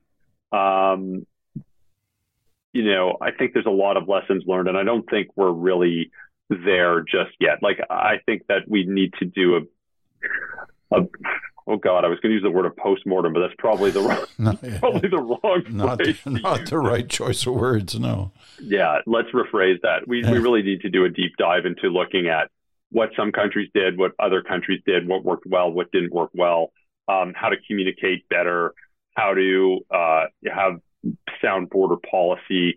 Um, 0.52 1.26
you 2.72 2.84
know, 2.84 3.16
I 3.20 3.30
think 3.30 3.54
there's 3.54 3.66
a 3.66 3.70
lot 3.70 3.96
of 3.96 4.08
lessons 4.08 4.44
learned, 4.46 4.68
and 4.68 4.76
I 4.76 4.84
don't 4.84 5.08
think 5.08 5.28
we're 5.34 5.50
really 5.50 6.10
there 6.48 7.00
just 7.00 7.32
yet. 7.40 7.62
Like, 7.62 7.80
I 7.90 8.16
think 8.26 8.46
that 8.48 8.68
we 8.68 8.84
need 8.84 9.14
to 9.18 9.24
do 9.24 9.56
a, 9.56 10.98
a 10.98 11.06
oh 11.66 11.76
God, 11.76 12.04
I 12.04 12.08
was 12.08 12.18
going 12.20 12.30
to 12.30 12.34
use 12.34 12.42
the 12.42 12.50
word 12.50 12.66
of 12.66 12.76
postmortem, 12.76 13.32
but 13.32 13.40
that's 13.40 13.54
probably 13.58 13.90
the 13.90 14.00
wrong, 14.00 14.24
no, 14.38 14.58
yeah. 14.62 14.78
probably 14.80 15.08
the 15.08 15.18
wrong 15.18 15.62
not, 15.70 16.00
not 16.26 16.66
the 16.66 16.78
right 16.78 17.08
choice 17.08 17.46
of 17.46 17.54
words. 17.54 17.98
No. 17.98 18.32
Yeah, 18.60 18.98
let's 19.06 19.28
rephrase 19.28 19.80
that. 19.82 20.06
We 20.06 20.22
yeah. 20.22 20.32
we 20.32 20.38
really 20.38 20.62
need 20.62 20.82
to 20.82 20.90
do 20.90 21.04
a 21.04 21.08
deep 21.08 21.32
dive 21.38 21.66
into 21.66 21.88
looking 21.88 22.28
at 22.28 22.50
what 22.90 23.10
some 23.16 23.32
countries 23.32 23.68
did, 23.74 23.98
what 23.98 24.12
other 24.18 24.42
countries 24.42 24.80
did, 24.86 25.08
what 25.08 25.24
worked 25.24 25.46
well, 25.46 25.70
what 25.70 25.90
didn't 25.92 26.12
work 26.12 26.30
well, 26.34 26.72
um, 27.08 27.32
how 27.34 27.48
to 27.48 27.56
communicate 27.66 28.28
better, 28.28 28.72
how 29.14 29.34
to 29.34 29.80
uh, 29.90 30.24
have 30.46 30.80
sound 31.42 31.68
border 31.70 31.96
policy. 32.10 32.76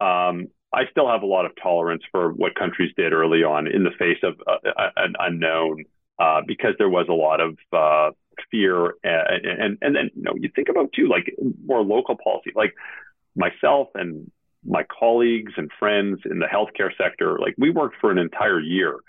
Um, 0.00 0.48
I 0.72 0.84
still 0.90 1.08
have 1.08 1.22
a 1.22 1.26
lot 1.26 1.46
of 1.46 1.52
tolerance 1.60 2.02
for 2.10 2.32
what 2.32 2.54
countries 2.54 2.92
did 2.96 3.12
early 3.12 3.42
on 3.42 3.66
in 3.66 3.82
the 3.82 3.90
face 3.98 4.18
of 4.22 4.40
uh, 4.46 4.90
an 4.96 5.14
unknown, 5.18 5.84
uh, 6.18 6.40
because 6.46 6.74
there 6.78 6.88
was 6.88 7.06
a 7.08 7.12
lot 7.12 7.40
of 7.40 7.58
uh, 7.72 8.14
fear, 8.50 8.94
and, 9.02 9.46
and 9.46 9.78
and 9.80 9.96
then 9.96 10.10
you 10.14 10.22
know 10.22 10.32
you 10.36 10.50
think 10.54 10.68
about 10.68 10.92
too 10.92 11.08
like 11.08 11.34
more 11.66 11.82
local 11.82 12.16
policy, 12.22 12.50
like 12.54 12.74
myself 13.36 13.88
and 13.94 14.30
my 14.64 14.84
colleagues 14.84 15.52
and 15.56 15.70
friends 15.78 16.20
in 16.30 16.38
the 16.38 16.46
healthcare 16.46 16.90
sector, 16.98 17.38
like 17.38 17.54
we 17.56 17.70
worked 17.70 17.96
for 18.00 18.10
an 18.10 18.18
entire 18.18 18.60
year 18.60 19.00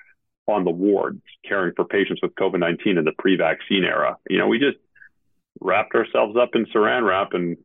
on 0.48 0.63
the 0.63 0.72
wards 0.72 1.22
caring 1.48 1.74
for 1.76 1.86
patients 1.86 2.22
with 2.22 2.34
COVID 2.36 2.60
19 2.60 2.98
in 2.98 3.06
the 3.06 3.12
pre 3.17 3.36
vaccine 3.36 3.84
era. 3.84 4.17
You 4.30 4.38
know, 4.38 4.48
we 4.48 4.60
just 4.60 4.78
wrapped 5.60 5.94
ourselves 5.96 6.36
up 6.41 6.50
in 6.54 6.65
saran 6.67 7.06
wrap 7.06 7.34
and 7.34 7.58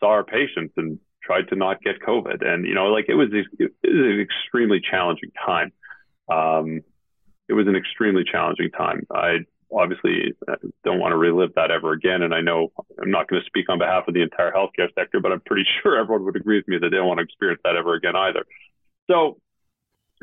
saw 0.00 0.10
our 0.10 0.24
patients 0.24 0.74
and 0.76 0.98
tried 1.22 1.48
to 1.48 1.56
not 1.56 1.82
get 1.82 2.00
COVID. 2.00 2.46
And, 2.46 2.66
you 2.66 2.74
know, 2.74 2.86
like 2.86 3.06
it 3.08 3.14
was, 3.14 3.28
it 3.32 3.42
was 3.58 3.70
an 3.82 4.20
extremely 4.20 4.80
challenging 4.80 5.30
time. 5.44 5.72
Um, 6.30 6.82
it 7.48 7.54
was 7.54 7.66
an 7.66 7.76
extremely 7.76 8.24
challenging 8.24 8.70
time. 8.70 9.06
I 9.12 9.38
obviously 9.72 10.34
uh, 10.48 10.56
don't 10.84 10.98
want 10.98 11.12
to 11.12 11.16
relive 11.16 11.54
that 11.54 11.70
ever 11.70 11.92
again. 11.92 12.22
And 12.22 12.34
I 12.34 12.40
know 12.40 12.72
I'm 13.00 13.10
not 13.10 13.28
going 13.28 13.40
to 13.40 13.46
speak 13.46 13.68
on 13.68 13.78
behalf 13.78 14.08
of 14.08 14.14
the 14.14 14.22
entire 14.22 14.52
healthcare 14.52 14.92
sector, 14.94 15.20
but 15.20 15.32
I'm 15.32 15.40
pretty 15.40 15.64
sure 15.82 15.98
everyone 15.98 16.24
would 16.24 16.36
agree 16.36 16.56
with 16.58 16.68
me 16.68 16.78
that 16.78 16.88
they 16.90 16.96
don't 16.96 17.06
want 17.06 17.18
to 17.18 17.24
experience 17.24 17.60
that 17.64 17.76
ever 17.76 17.94
again 17.94 18.16
either. 18.16 18.44
So, 19.10 19.38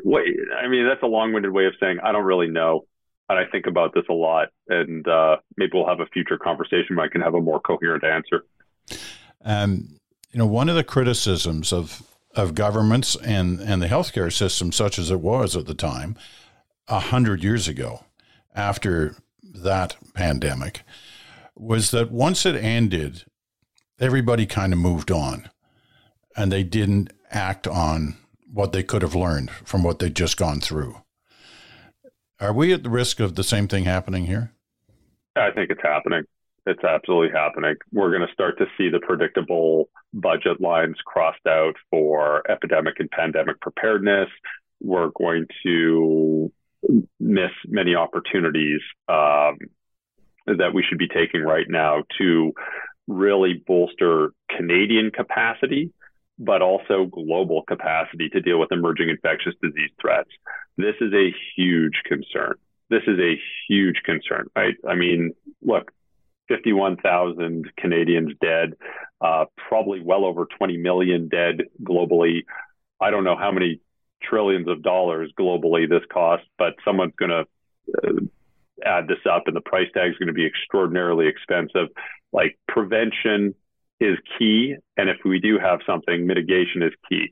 what, 0.02 0.22
I 0.56 0.68
mean, 0.68 0.86
that's 0.86 1.02
a 1.02 1.06
long-winded 1.06 1.52
way 1.52 1.66
of 1.66 1.74
saying 1.80 1.98
I 2.02 2.12
don't 2.12 2.24
really 2.24 2.48
know. 2.48 2.86
And 3.28 3.38
I 3.38 3.44
think 3.50 3.66
about 3.66 3.92
this 3.92 4.04
a 4.08 4.14
lot, 4.14 4.48
and 4.68 5.06
uh, 5.06 5.36
maybe 5.58 5.72
we'll 5.74 5.86
have 5.86 6.00
a 6.00 6.06
future 6.06 6.38
conversation 6.38 6.96
where 6.96 7.04
I 7.04 7.08
can 7.10 7.20
have 7.20 7.34
a 7.34 7.40
more 7.40 7.60
coherent 7.60 8.02
answer. 8.02 8.46
Um, 9.44 9.98
you 10.32 10.38
know, 10.38 10.46
one 10.46 10.70
of 10.70 10.76
the 10.76 10.84
criticisms 10.84 11.70
of 11.70 12.02
of 12.34 12.54
governments 12.54 13.16
and 13.16 13.60
and 13.60 13.82
the 13.82 13.86
healthcare 13.86 14.32
system, 14.32 14.72
such 14.72 14.98
as 14.98 15.10
it 15.10 15.20
was 15.20 15.56
at 15.56 15.66
the 15.66 15.74
time, 15.74 16.16
a 16.86 17.00
hundred 17.00 17.42
years 17.42 17.68
ago, 17.68 18.04
after 18.54 19.16
that 19.54 19.96
pandemic 20.14 20.82
was 21.56 21.90
that 21.90 22.10
once 22.10 22.46
it 22.46 22.54
ended, 22.54 23.24
everybody 23.98 24.46
kind 24.46 24.72
of 24.72 24.78
moved 24.78 25.10
on 25.10 25.50
and 26.36 26.52
they 26.52 26.62
didn't 26.62 27.12
act 27.30 27.66
on 27.66 28.16
what 28.52 28.72
they 28.72 28.82
could 28.82 29.02
have 29.02 29.14
learned 29.14 29.50
from 29.50 29.82
what 29.82 29.98
they'd 29.98 30.14
just 30.14 30.36
gone 30.36 30.60
through. 30.60 30.96
Are 32.40 32.52
we 32.52 32.72
at 32.72 32.84
the 32.84 32.90
risk 32.90 33.20
of 33.20 33.34
the 33.34 33.42
same 33.42 33.66
thing 33.66 33.84
happening 33.84 34.26
here? 34.26 34.52
I 35.36 35.50
think 35.50 35.70
it's 35.70 35.82
happening. 35.82 36.22
It's 36.66 36.84
absolutely 36.84 37.36
happening. 37.36 37.74
We're 37.92 38.10
going 38.10 38.26
to 38.26 38.32
start 38.32 38.58
to 38.58 38.66
see 38.76 38.88
the 38.90 39.00
predictable 39.00 39.88
budget 40.14 40.60
lines 40.60 40.96
crossed 41.04 41.46
out 41.46 41.74
for 41.90 42.48
epidemic 42.50 42.94
and 43.00 43.10
pandemic 43.10 43.60
preparedness. 43.60 44.28
We're 44.80 45.10
going 45.16 45.46
to 45.64 46.52
miss 47.18 47.50
many 47.66 47.94
opportunities 47.94 48.80
um, 49.08 49.58
that 50.46 50.72
we 50.72 50.84
should 50.88 50.98
be 50.98 51.08
taking 51.08 51.42
right 51.42 51.66
now 51.68 52.02
to 52.18 52.52
really 53.06 53.62
bolster 53.66 54.32
Canadian 54.54 55.10
capacity, 55.10 55.90
but 56.38 56.62
also 56.62 57.06
global 57.06 57.62
capacity 57.62 58.28
to 58.30 58.40
deal 58.40 58.58
with 58.58 58.70
emerging 58.70 59.08
infectious 59.08 59.54
disease 59.62 59.90
threats. 60.00 60.30
This 60.76 60.94
is 61.00 61.12
a 61.12 61.34
huge 61.56 62.02
concern. 62.04 62.54
This 62.90 63.02
is 63.06 63.18
a 63.18 63.38
huge 63.68 64.02
concern, 64.04 64.48
right? 64.56 64.74
I 64.88 64.94
mean, 64.94 65.32
look, 65.62 65.90
51,000 66.48 67.70
Canadians 67.76 68.32
dead, 68.40 68.74
uh, 69.20 69.44
probably 69.68 70.00
well 70.00 70.24
over 70.24 70.46
20 70.56 70.78
million 70.78 71.28
dead 71.28 71.62
globally. 71.82 72.44
I 73.00 73.10
don't 73.10 73.24
know 73.24 73.36
how 73.36 73.52
many 73.52 73.80
trillions 74.22 74.68
of 74.68 74.82
dollars 74.82 75.32
globally 75.38 75.88
this 75.88 76.02
cost, 76.12 76.44
but 76.58 76.74
someone's 76.84 77.14
going 77.18 77.30
to 77.30 77.46
uh, 78.04 78.20
add 78.84 79.08
this 79.08 79.18
up 79.30 79.44
and 79.46 79.56
the 79.56 79.60
price 79.60 79.88
tag 79.94 80.10
is 80.10 80.18
going 80.18 80.28
to 80.28 80.32
be 80.32 80.46
extraordinarily 80.46 81.26
expensive. 81.26 81.88
Like 82.32 82.58
prevention 82.68 83.54
is 84.00 84.16
key. 84.38 84.76
And 84.96 85.08
if 85.08 85.16
we 85.24 85.40
do 85.40 85.58
have 85.58 85.80
something, 85.86 86.26
mitigation 86.26 86.82
is 86.82 86.92
key. 87.08 87.30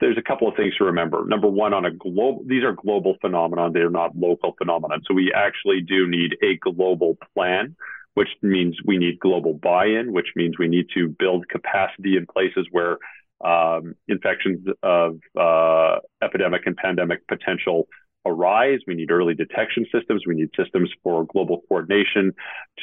There's 0.00 0.16
a 0.16 0.22
couple 0.22 0.48
of 0.48 0.56
things 0.56 0.74
to 0.76 0.84
remember. 0.84 1.24
Number 1.26 1.48
one, 1.48 1.74
on 1.74 1.84
a 1.84 1.90
global, 1.90 2.42
these 2.46 2.64
are 2.64 2.72
global 2.72 3.16
phenomenon. 3.20 3.72
They're 3.72 3.90
not 3.90 4.16
local 4.16 4.54
phenomenon. 4.56 5.02
So 5.06 5.14
we 5.14 5.32
actually 5.34 5.82
do 5.82 6.08
need 6.08 6.36
a 6.42 6.56
global 6.56 7.18
plan, 7.34 7.76
which 8.14 8.28
means 8.42 8.78
we 8.84 8.96
need 8.96 9.18
global 9.20 9.54
buy-in, 9.54 10.12
which 10.12 10.28
means 10.34 10.58
we 10.58 10.68
need 10.68 10.86
to 10.94 11.08
build 11.08 11.48
capacity 11.48 12.16
in 12.16 12.26
places 12.26 12.66
where 12.70 12.98
um, 13.44 13.94
infections 14.08 14.66
of 14.82 15.18
uh, 15.38 15.98
epidemic 16.22 16.62
and 16.66 16.76
pandemic 16.76 17.26
potential 17.28 17.88
arise. 18.26 18.80
We 18.86 18.94
need 18.94 19.10
early 19.10 19.34
detection 19.34 19.86
systems. 19.92 20.24
We 20.26 20.34
need 20.34 20.50
systems 20.56 20.90
for 21.02 21.24
global 21.24 21.62
coordination 21.68 22.34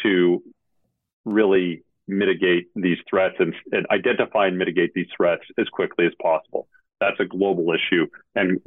to 0.04 0.42
really 1.26 1.84
mitigate 2.08 2.68
these 2.76 2.98
threats 3.10 3.36
and, 3.40 3.54
and 3.72 3.86
identify 3.92 4.48
and 4.48 4.58
mitigate 4.58 4.94
these 4.94 5.08
threats 5.16 5.44
as 5.58 5.68
quickly 5.70 6.06
as 6.06 6.14
possible. 6.22 6.68
That's 7.02 7.20
a 7.20 7.26
global 7.26 7.74
issue, 7.74 8.08
and 8.36 8.62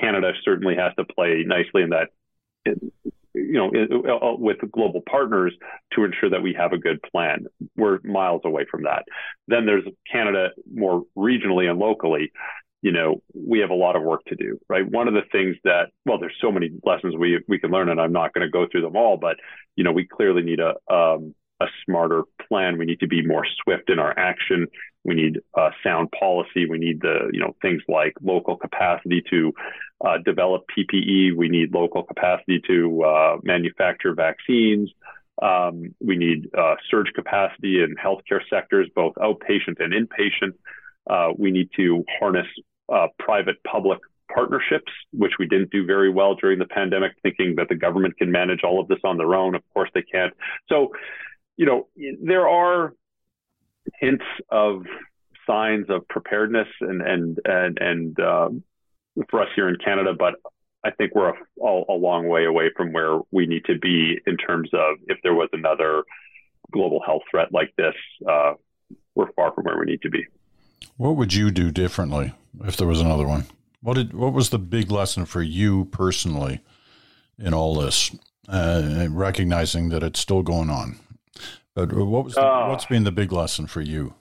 Canada 0.00 0.32
certainly 0.44 0.76
has 0.76 0.94
to 0.96 1.04
play 1.04 1.42
nicely 1.44 1.82
in 1.82 1.90
that 1.90 2.10
you 3.34 3.52
know, 3.52 3.68
uh, 3.68 4.36
with 4.36 4.58
global 4.72 5.02
partners 5.08 5.54
to 5.92 6.04
ensure 6.04 6.30
that 6.30 6.42
we 6.42 6.54
have 6.54 6.72
a 6.72 6.78
good 6.78 7.00
plan. 7.02 7.46
We're 7.76 7.98
miles 8.04 8.42
away 8.44 8.64
from 8.70 8.84
that. 8.84 9.04
Then 9.48 9.66
there's 9.66 9.84
Canada 10.10 10.50
more 10.72 11.04
regionally 11.16 11.68
and 11.68 11.78
locally. 11.78 12.32
You 12.82 12.92
know, 12.92 13.22
we 13.34 13.60
have 13.60 13.70
a 13.70 13.74
lot 13.74 13.96
of 13.96 14.02
work 14.02 14.20
to 14.26 14.36
do, 14.36 14.58
right? 14.68 14.88
One 14.88 15.08
of 15.08 15.14
the 15.14 15.22
things 15.32 15.56
that, 15.64 15.86
well, 16.04 16.18
there's 16.18 16.36
so 16.40 16.52
many 16.52 16.70
lessons 16.84 17.14
we 17.16 17.40
we 17.48 17.58
can 17.58 17.70
learn, 17.70 17.88
and 17.88 18.00
I'm 18.00 18.12
not 18.12 18.34
going 18.34 18.46
to 18.46 18.50
go 18.50 18.66
through 18.70 18.82
them 18.82 18.96
all, 18.96 19.16
but 19.16 19.36
you 19.74 19.84
know, 19.84 19.92
we 19.92 20.06
clearly 20.06 20.42
need 20.42 20.60
a 20.60 20.74
um, 20.92 21.34
a 21.60 21.66
smarter 21.84 22.24
plan. 22.48 22.78
We 22.78 22.84
need 22.84 23.00
to 23.00 23.06
be 23.06 23.26
more 23.26 23.46
swift 23.62 23.90
in 23.90 23.98
our 23.98 24.16
action. 24.18 24.66
We 25.04 25.14
need 25.14 25.40
uh, 25.54 25.70
sound 25.82 26.10
policy. 26.18 26.66
We 26.68 26.78
need 26.78 27.00
the 27.00 27.30
you 27.32 27.40
know 27.40 27.54
things 27.62 27.82
like 27.88 28.14
local 28.22 28.56
capacity 28.56 29.22
to 29.30 29.52
uh, 30.04 30.18
develop 30.24 30.64
PPE. 30.76 31.36
We 31.36 31.48
need 31.48 31.74
local 31.74 32.02
capacity 32.02 32.60
to 32.66 33.02
uh, 33.02 33.36
manufacture 33.42 34.14
vaccines. 34.14 34.90
Um, 35.42 35.94
we 36.00 36.16
need 36.16 36.48
uh, 36.56 36.76
surge 36.90 37.12
capacity 37.14 37.82
in 37.82 37.96
healthcare 37.96 38.40
sectors, 38.48 38.88
both 38.94 39.14
outpatient 39.16 39.80
and 39.80 39.92
inpatient. 39.92 40.54
Uh, 41.08 41.32
we 41.36 41.50
need 41.50 41.68
to 41.76 42.04
harness 42.18 42.46
uh, 42.92 43.08
private-public 43.18 43.98
partnerships, 44.32 44.92
which 45.12 45.32
we 45.38 45.46
didn't 45.46 45.70
do 45.70 45.84
very 45.84 46.10
well 46.10 46.34
during 46.34 46.58
the 46.58 46.66
pandemic, 46.66 47.12
thinking 47.22 47.56
that 47.56 47.68
the 47.68 47.74
government 47.74 48.16
can 48.16 48.30
manage 48.30 48.60
all 48.64 48.80
of 48.80 48.88
this 48.88 49.00
on 49.04 49.18
their 49.18 49.34
own. 49.34 49.54
Of 49.54 49.62
course, 49.72 49.90
they 49.94 50.02
can't. 50.02 50.32
So, 50.68 50.92
you 51.56 51.66
know, 51.66 51.88
there 52.22 52.48
are 52.48 52.94
hints 54.00 54.24
of 54.50 54.84
signs 55.46 55.86
of 55.90 56.06
preparedness 56.08 56.68
and 56.80 57.02
and 57.02 57.38
and 57.44 57.78
and 57.80 58.20
um, 58.20 58.62
for 59.30 59.42
us 59.42 59.48
here 59.54 59.68
in 59.68 59.76
Canada, 59.84 60.12
but 60.18 60.34
I 60.84 60.90
think 60.90 61.14
we're 61.14 61.30
a, 61.30 61.64
a, 61.64 61.84
a 61.90 61.96
long 61.96 62.28
way 62.28 62.44
away 62.44 62.70
from 62.76 62.92
where 62.92 63.20
we 63.30 63.46
need 63.46 63.64
to 63.66 63.78
be 63.78 64.18
in 64.26 64.36
terms 64.36 64.70
of 64.72 64.96
if 65.06 65.18
there 65.22 65.34
was 65.34 65.48
another 65.52 66.04
global 66.72 67.00
health 67.04 67.22
threat 67.30 67.52
like 67.52 67.72
this, 67.76 67.94
uh, 68.28 68.54
we're 69.14 69.32
far 69.32 69.52
from 69.52 69.64
where 69.64 69.78
we 69.78 69.86
need 69.86 70.02
to 70.02 70.10
be. 70.10 70.26
What 70.96 71.16
would 71.16 71.32
you 71.32 71.50
do 71.50 71.70
differently 71.70 72.32
if 72.64 72.76
there 72.76 72.86
was 72.86 73.00
another 73.00 73.26
one? 73.26 73.46
What 73.80 73.94
did 73.94 74.14
what 74.14 74.32
was 74.32 74.50
the 74.50 74.58
big 74.58 74.90
lesson 74.90 75.26
for 75.26 75.42
you 75.42 75.86
personally 75.86 76.60
in 77.38 77.54
all 77.54 77.74
this? 77.74 78.14
Uh, 78.46 79.06
recognizing 79.08 79.88
that 79.88 80.02
it's 80.02 80.20
still 80.20 80.42
going 80.42 80.68
on, 80.68 80.98
but 81.74 81.92
what 81.92 82.24
was 82.24 82.34
the, 82.34 82.44
uh, 82.44 82.68
what's 82.68 82.86
been 82.86 83.04
the 83.04 83.12
big 83.12 83.32
lesson 83.32 83.66
for 83.66 83.80
you? 83.80 84.14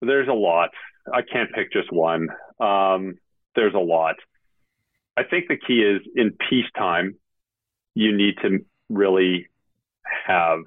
There's 0.00 0.28
a 0.28 0.32
lot. 0.32 0.70
I 1.12 1.22
can't 1.22 1.52
pick 1.52 1.72
just 1.72 1.92
one. 1.92 2.28
Um, 2.58 3.14
there's 3.54 3.74
a 3.74 3.78
lot. 3.78 4.16
I 5.16 5.24
think 5.24 5.48
the 5.48 5.56
key 5.56 5.82
is 5.82 6.00
in 6.16 6.36
peacetime, 6.48 7.16
you 7.94 8.16
need 8.16 8.36
to 8.42 8.64
really 8.88 9.48
have 10.26 10.60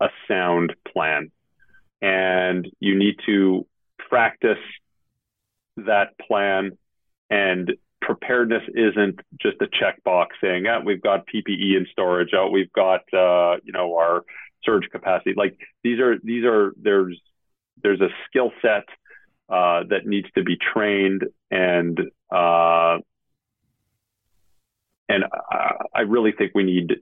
a 0.00 0.08
sound 0.28 0.74
plan 0.92 1.30
and 2.02 2.68
you 2.80 2.98
need 2.98 3.16
to 3.26 3.66
practice 3.98 4.58
that 5.76 6.08
plan 6.26 6.72
and 7.28 7.72
preparedness 8.00 8.62
isn't 8.74 9.20
just 9.40 9.56
a 9.60 9.66
checkbox 9.66 10.28
saying 10.40 10.66
oh, 10.66 10.80
we've 10.84 11.02
got 11.02 11.26
ppe 11.26 11.76
in 11.76 11.86
storage 11.92 12.30
oh 12.34 12.48
we've 12.48 12.72
got 12.72 13.00
uh, 13.12 13.56
you 13.62 13.72
know 13.72 13.96
our 13.96 14.24
surge 14.64 14.88
capacity 14.90 15.34
like 15.36 15.56
these 15.82 15.98
are 16.00 16.16
these 16.22 16.44
are 16.44 16.72
there's 16.80 17.20
there's 17.82 18.00
a 18.00 18.08
skill 18.26 18.52
set 18.62 18.84
uh, 19.48 19.82
that 19.88 20.06
needs 20.06 20.28
to 20.34 20.42
be 20.42 20.56
trained 20.56 21.24
and 21.50 21.98
uh, 22.30 22.98
and 25.10 25.24
I, 25.50 25.72
I 25.94 26.00
really 26.02 26.32
think 26.32 26.52
we 26.54 26.62
need 26.62 26.92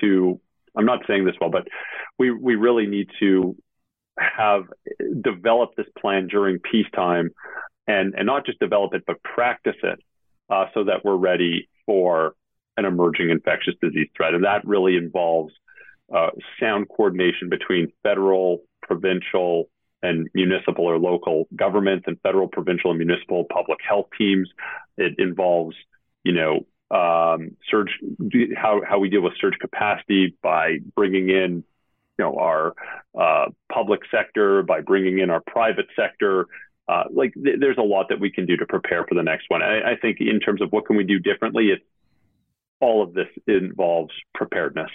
to. 0.00 0.40
I'm 0.76 0.84
not 0.84 1.00
saying 1.06 1.24
this 1.24 1.34
well, 1.40 1.50
but 1.50 1.68
we 2.18 2.30
we 2.30 2.56
really 2.56 2.86
need 2.86 3.08
to 3.20 3.56
have 4.18 4.64
developed 5.20 5.76
this 5.76 5.86
plan 5.98 6.26
during 6.26 6.58
peacetime 6.58 7.30
and, 7.86 8.14
and 8.14 8.26
not 8.26 8.46
just 8.46 8.58
develop 8.58 8.94
it, 8.94 9.04
but 9.06 9.22
practice 9.22 9.76
it 9.82 10.00
uh, 10.50 10.66
so 10.74 10.84
that 10.84 11.04
we're 11.04 11.16
ready 11.16 11.68
for 11.84 12.34
an 12.76 12.84
emerging 12.84 13.30
infectious 13.30 13.74
disease 13.80 14.08
threat. 14.16 14.34
And 14.34 14.44
that 14.44 14.66
really 14.66 14.96
involves 14.96 15.52
uh, 16.14 16.30
sound 16.60 16.88
coordination 16.88 17.48
between 17.48 17.92
federal, 18.02 18.62
provincial, 18.82 19.68
and 20.02 20.28
municipal 20.34 20.84
or 20.84 20.98
local 20.98 21.48
governments 21.56 22.04
and 22.06 22.20
federal, 22.20 22.48
provincial, 22.48 22.90
and 22.90 22.98
municipal 22.98 23.44
public 23.50 23.78
health 23.86 24.06
teams. 24.16 24.48
It 24.96 25.14
involves, 25.18 25.74
you 26.22 26.32
know, 26.32 26.66
um, 26.90 27.56
surge, 27.68 27.90
how, 28.56 28.82
how 28.88 28.98
we 28.98 29.08
deal 29.08 29.22
with 29.22 29.32
surge 29.40 29.58
capacity 29.60 30.36
by 30.42 30.78
bringing 30.94 31.30
in, 31.30 31.64
you 32.18 32.24
know, 32.24 32.36
our 32.36 32.74
uh, 33.18 33.46
public 33.72 34.00
sector, 34.10 34.62
by 34.62 34.80
bringing 34.82 35.18
in 35.18 35.30
our 35.30 35.42
private 35.46 35.86
sector. 35.96 36.46
Uh, 36.88 37.04
like 37.12 37.34
th- 37.34 37.56
there's 37.58 37.78
a 37.78 37.82
lot 37.82 38.06
that 38.08 38.20
we 38.20 38.30
can 38.30 38.46
do 38.46 38.56
to 38.56 38.66
prepare 38.66 39.04
for 39.04 39.14
the 39.14 39.22
next 39.22 39.46
one. 39.48 39.62
I, 39.62 39.92
I 39.92 39.96
think 39.96 40.20
in 40.20 40.40
terms 40.40 40.62
of 40.62 40.70
what 40.70 40.86
can 40.86 40.96
we 40.96 41.04
do 41.04 41.18
differently, 41.18 41.70
it's 41.70 41.84
all 42.80 43.02
of 43.02 43.14
this 43.14 43.28
involves 43.46 44.12
preparedness. 44.34 44.90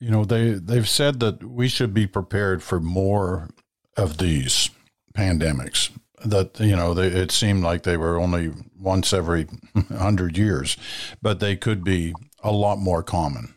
You 0.00 0.10
know, 0.10 0.24
they 0.24 0.52
they've 0.52 0.88
said 0.88 1.20
that 1.20 1.42
we 1.42 1.68
should 1.68 1.94
be 1.94 2.06
prepared 2.06 2.62
for 2.62 2.80
more 2.80 3.48
of 3.96 4.18
these 4.18 4.70
pandemics. 5.14 5.90
That 6.24 6.58
you 6.60 6.76
know, 6.76 6.94
they, 6.94 7.08
it 7.08 7.30
seemed 7.30 7.62
like 7.62 7.82
they 7.82 7.96
were 7.96 8.18
only 8.18 8.52
once 8.78 9.12
every 9.12 9.46
hundred 9.88 10.36
years, 10.36 10.76
but 11.22 11.40
they 11.40 11.56
could 11.56 11.84
be 11.84 12.14
a 12.42 12.52
lot 12.52 12.78
more 12.78 13.02
common, 13.02 13.54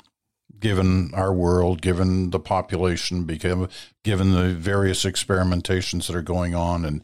given 0.60 1.14
our 1.14 1.34
world, 1.34 1.82
given 1.82 2.32
the 2.32 2.40
population, 2.40 3.24
because 3.24 3.68
given 4.04 4.34
the 4.34 4.54
various 4.54 5.06
experimentations 5.06 6.08
that 6.08 6.16
are 6.16 6.22
going 6.22 6.56
on, 6.56 6.86
and 6.86 7.02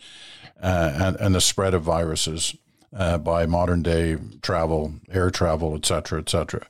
uh, 0.62 0.92
and, 0.96 1.16
and 1.18 1.36
the 1.36 1.42
spread 1.42 1.74
of 1.74 1.84
viruses 1.84 2.56
uh, 2.96 3.18
by 3.18 3.46
modern 3.46 3.82
day 3.82 4.18
travel, 4.42 4.96
air 5.12 5.30
travel, 5.30 5.76
et 5.76 5.86
cetera, 5.86 6.20
et 6.20 6.30
cetera. 6.30 6.66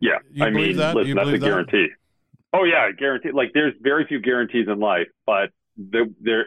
Yeah, 0.00 0.18
You 0.32 0.44
I 0.44 0.50
mean, 0.50 0.76
that? 0.76 0.94
listen, 0.94 1.14
that's 1.14 1.24
a 1.24 1.26
believe 1.26 1.40
that? 1.40 1.46
guarantee. 1.46 1.88
Oh 2.52 2.64
yeah, 2.64 2.90
guarantee. 2.92 3.32
Like 3.32 3.52
there's 3.52 3.74
very 3.80 4.06
few 4.06 4.20
guarantees 4.20 4.66
in 4.68 4.80
life, 4.80 5.08
but 5.26 5.50
the, 5.76 6.12
there 6.20 6.46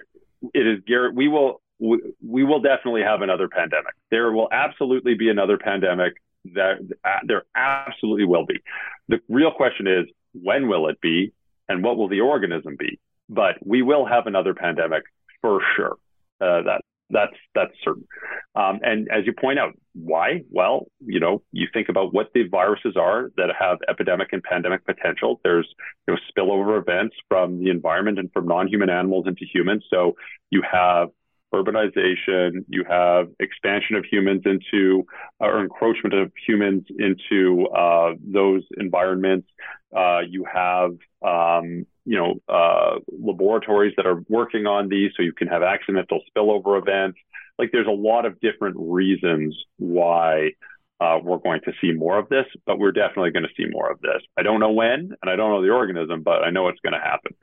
it 0.54 0.68
is. 0.68 0.80
We 1.14 1.28
will 1.28 1.62
we, 1.80 2.00
we 2.26 2.44
will 2.44 2.62
definitely 2.62 3.04
have 3.04 3.22
another 3.22 3.48
pandemic. 3.48 3.94
There 4.10 4.32
will 4.32 4.50
absolutely 4.52 5.14
be 5.14 5.30
another 5.30 5.58
pandemic. 5.58 6.14
That 6.54 6.80
uh, 7.06 7.20
there 7.26 7.44
absolutely 7.56 8.26
will 8.26 8.46
be. 8.46 8.60
The 9.08 9.20
real 9.30 9.52
question 9.52 9.88
is 9.88 10.06
when 10.34 10.68
will 10.68 10.88
it 10.90 11.00
be, 11.02 11.34
and 11.70 11.84
what 11.84 11.98
will 11.98 12.10
the 12.10 12.22
organism 12.22 12.76
be? 12.78 13.00
But 13.30 13.56
we 13.66 13.82
will 13.82 14.06
have 14.06 14.28
another 14.28 14.54
pandemic 14.54 15.04
for 15.42 15.62
sure. 15.76 15.98
Uh, 16.42 16.62
that 16.64 16.82
that's 17.10 17.36
that's 17.56 17.72
certain. 17.84 18.08
Um, 18.56 18.80
and 18.82 19.08
as 19.10 19.26
you 19.26 19.34
point 19.34 19.60
out, 19.60 19.74
why? 19.94 20.42
Well, 20.50 20.88
you 21.06 21.20
know, 21.20 21.44
you 21.52 21.68
think 21.72 21.90
about 21.90 22.14
what 22.14 22.32
the 22.34 22.48
viruses 22.48 22.96
are 22.98 23.32
that 23.38 23.50
have 23.58 23.78
epidemic 23.88 24.30
and 24.34 24.44
pandemic 24.44 24.86
potential. 24.86 25.40
There's 25.44 25.68
you 26.08 26.14
know 26.14 26.20
spillover 26.30 26.80
events 26.82 27.16
from 27.30 27.64
the 27.64 27.70
environment 27.70 28.20
and 28.20 28.32
from 28.34 28.48
non-human 28.48 28.90
animals 28.90 29.28
into 29.28 29.46
humans. 29.46 29.86
So 29.90 30.16
you 30.50 30.64
have 30.70 31.10
urbanization, 31.54 32.66
you 32.68 32.84
have 32.90 33.30
expansion 33.40 33.96
of 33.96 34.06
humans 34.06 34.42
into 34.46 35.06
or 35.40 35.62
encroachment 35.62 36.14
of 36.14 36.32
humans 36.46 36.86
into 36.98 37.68
uh, 37.68 38.14
those 38.22 38.64
environments. 38.78 39.48
Uh, 39.96 40.22
you 40.28 40.46
have 40.52 40.92
um, 41.22 41.86
you 42.06 42.18
know 42.18 42.36
uh, 42.50 43.00
laboratories 43.08 43.94
that 43.98 44.06
are 44.06 44.24
working 44.30 44.66
on 44.66 44.90
these, 44.90 45.12
so 45.16 45.24
you 45.24 45.34
can 45.34 45.48
have 45.48 45.64
accidental 45.64 46.22
spillover 46.36 46.80
events. 46.80 47.18
Like 47.60 47.70
there's 47.72 47.88
a 47.88 47.92
lot 47.92 48.26
of 48.26 48.40
different 48.40 48.76
reasons 48.80 49.56
why 49.78 50.52
uh, 51.00 51.20
we're 51.22 51.38
going 51.38 51.62
to 51.66 51.74
see 51.82 51.92
more 51.92 52.18
of 52.18 52.30
this, 52.30 52.46
but 52.66 52.80
we're 52.80 52.92
definitely 52.92 53.32
going 53.32 53.44
to 53.44 53.54
see 53.56 53.70
more 53.70 53.92
of 53.92 54.00
this. 54.02 54.22
I 54.38 54.44
don't 54.44 54.60
know 54.60 54.72
when, 54.72 55.14
and 55.22 55.30
I 55.30 55.36
don't 55.36 55.52
know 55.52 55.62
the 55.62 55.72
organism, 55.72 56.24
but 56.24 56.44
I 56.44 56.50
know 56.50 56.68
it's 56.70 56.80
going 56.82 56.94
to 56.94 57.00
happen. 57.00 57.36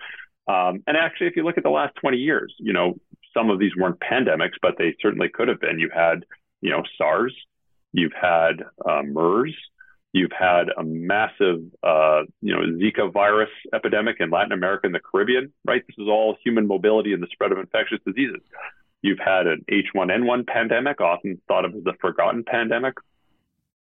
Um, 0.48 0.82
and 0.86 0.96
actually, 0.96 1.28
if 1.28 1.36
you 1.36 1.44
look 1.44 1.58
at 1.58 1.64
the 1.64 1.70
last 1.70 1.94
20 2.00 2.16
years, 2.16 2.54
you 2.58 2.72
know, 2.72 2.94
some 3.34 3.50
of 3.50 3.58
these 3.58 3.72
weren't 3.76 4.00
pandemics, 4.00 4.54
but 4.62 4.76
they 4.78 4.96
certainly 5.00 5.28
could 5.28 5.48
have 5.48 5.60
been. 5.60 5.78
You 5.78 5.90
had, 5.94 6.24
you 6.60 6.70
know, 6.70 6.82
SARS, 6.98 7.34
you've 7.92 8.12
had 8.12 8.64
uh, 8.88 9.02
MERS, 9.02 9.54
you've 10.12 10.32
had 10.32 10.68
a 10.76 10.82
massive, 10.82 11.62
uh, 11.82 12.22
you 12.40 12.54
know, 12.54 12.60
Zika 12.78 13.12
virus 13.12 13.50
epidemic 13.72 14.16
in 14.20 14.30
Latin 14.30 14.52
America 14.52 14.86
and 14.86 14.94
the 14.94 15.00
Caribbean, 15.00 15.52
right? 15.64 15.82
This 15.86 15.96
is 15.98 16.08
all 16.08 16.36
human 16.42 16.66
mobility 16.66 17.12
and 17.12 17.22
the 17.22 17.28
spread 17.32 17.52
of 17.52 17.58
infectious 17.58 17.98
diseases. 18.06 18.40
You've 19.02 19.18
had 19.18 19.46
an 19.46 19.64
H1N1 19.70 20.46
pandemic, 20.46 21.00
often 21.00 21.40
thought 21.48 21.64
of 21.64 21.74
as 21.74 21.84
the 21.84 21.94
forgotten 22.00 22.44
pandemic, 22.44 22.94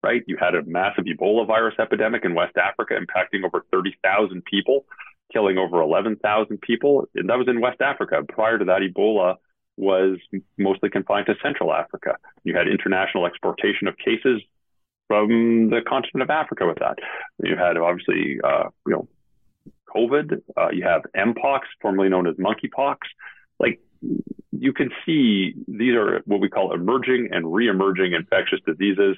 right? 0.01 0.23
You 0.27 0.37
had 0.39 0.55
a 0.55 0.63
massive 0.63 1.05
Ebola 1.05 1.45
virus 1.45 1.75
epidemic 1.79 2.23
in 2.23 2.35
West 2.35 2.55
Africa 2.57 2.93
impacting 2.93 3.43
over 3.43 3.65
30,000 3.71 4.45
people, 4.45 4.85
killing 5.31 5.57
over 5.57 5.81
11,000 5.81 6.61
people. 6.61 7.07
And 7.15 7.29
that 7.29 7.37
was 7.37 7.47
in 7.47 7.61
West 7.61 7.81
Africa. 7.81 8.23
Prior 8.27 8.57
to 8.57 8.65
that, 8.65 8.81
Ebola 8.81 9.35
was 9.77 10.17
mostly 10.57 10.89
confined 10.89 11.27
to 11.27 11.35
Central 11.41 11.73
Africa. 11.73 12.17
You 12.43 12.55
had 12.55 12.67
international 12.67 13.25
exportation 13.25 13.87
of 13.87 13.97
cases 13.97 14.41
from 15.07 15.69
the 15.69 15.81
continent 15.87 16.23
of 16.23 16.29
Africa 16.29 16.67
with 16.67 16.79
that. 16.79 16.97
You 17.43 17.55
had 17.55 17.77
obviously, 17.77 18.39
uh, 18.43 18.69
you 18.85 18.93
know, 18.93 19.07
COVID. 19.95 20.41
Uh, 20.55 20.69
you 20.71 20.83
have 20.83 21.03
Mpox, 21.15 21.61
formerly 21.81 22.09
known 22.09 22.27
as 22.27 22.35
monkeypox. 22.35 22.97
Like 23.59 23.81
you 24.51 24.73
can 24.73 24.89
see, 25.05 25.53
these 25.67 25.95
are 25.95 26.21
what 26.25 26.39
we 26.39 26.49
call 26.49 26.73
emerging 26.73 27.29
and 27.31 27.51
re-emerging 27.51 28.13
infectious 28.13 28.59
diseases. 28.65 29.17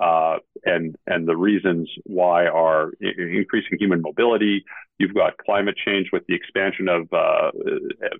Uh, 0.00 0.38
and 0.64 0.96
and 1.06 1.28
the 1.28 1.36
reasons 1.36 1.90
why 2.04 2.46
are 2.46 2.92
increasing 3.00 3.78
human 3.78 4.00
mobility. 4.00 4.64
You've 4.98 5.14
got 5.14 5.36
climate 5.38 5.76
change 5.84 6.08
with 6.12 6.26
the 6.26 6.34
expansion 6.34 6.88
of 6.88 7.02
uh, 7.12 7.50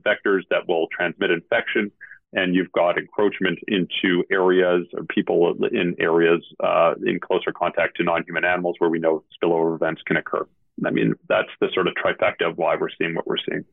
vectors 0.05 0.43
that 0.51 0.69
will 0.69 0.89
transmit 0.95 1.31
infection, 1.31 1.91
and 2.33 2.55
you've 2.55 2.73
got 2.73 2.99
encroachment 2.99 3.59
into 3.69 4.25
areas 4.31 4.87
or 4.95 5.05
people 5.05 5.55
in 5.73 5.95
areas 5.99 6.43
uh, 6.63 6.95
in 7.05 7.19
closer 7.21 7.53
contact 7.53 7.97
to 7.97 8.05
non-human 8.05 8.45
animals 8.45 8.77
where 8.79 8.91
we 8.91 8.99
know 8.99 9.25
spillover 9.43 9.75
events 9.75 10.03
can 10.07 10.17
occur. 10.17 10.47
I 10.85 10.91
mean, 10.91 11.15
that's 11.29 11.51
the 11.61 11.69
sort 11.75 11.89
of 11.89 11.95
trifecta 11.95 12.51
of 12.51 12.59
why 12.59 12.77
we're 12.77 12.89
seeing 12.99 13.15
what 13.15 13.27
we're 13.27 13.37
seeing. 13.49 13.65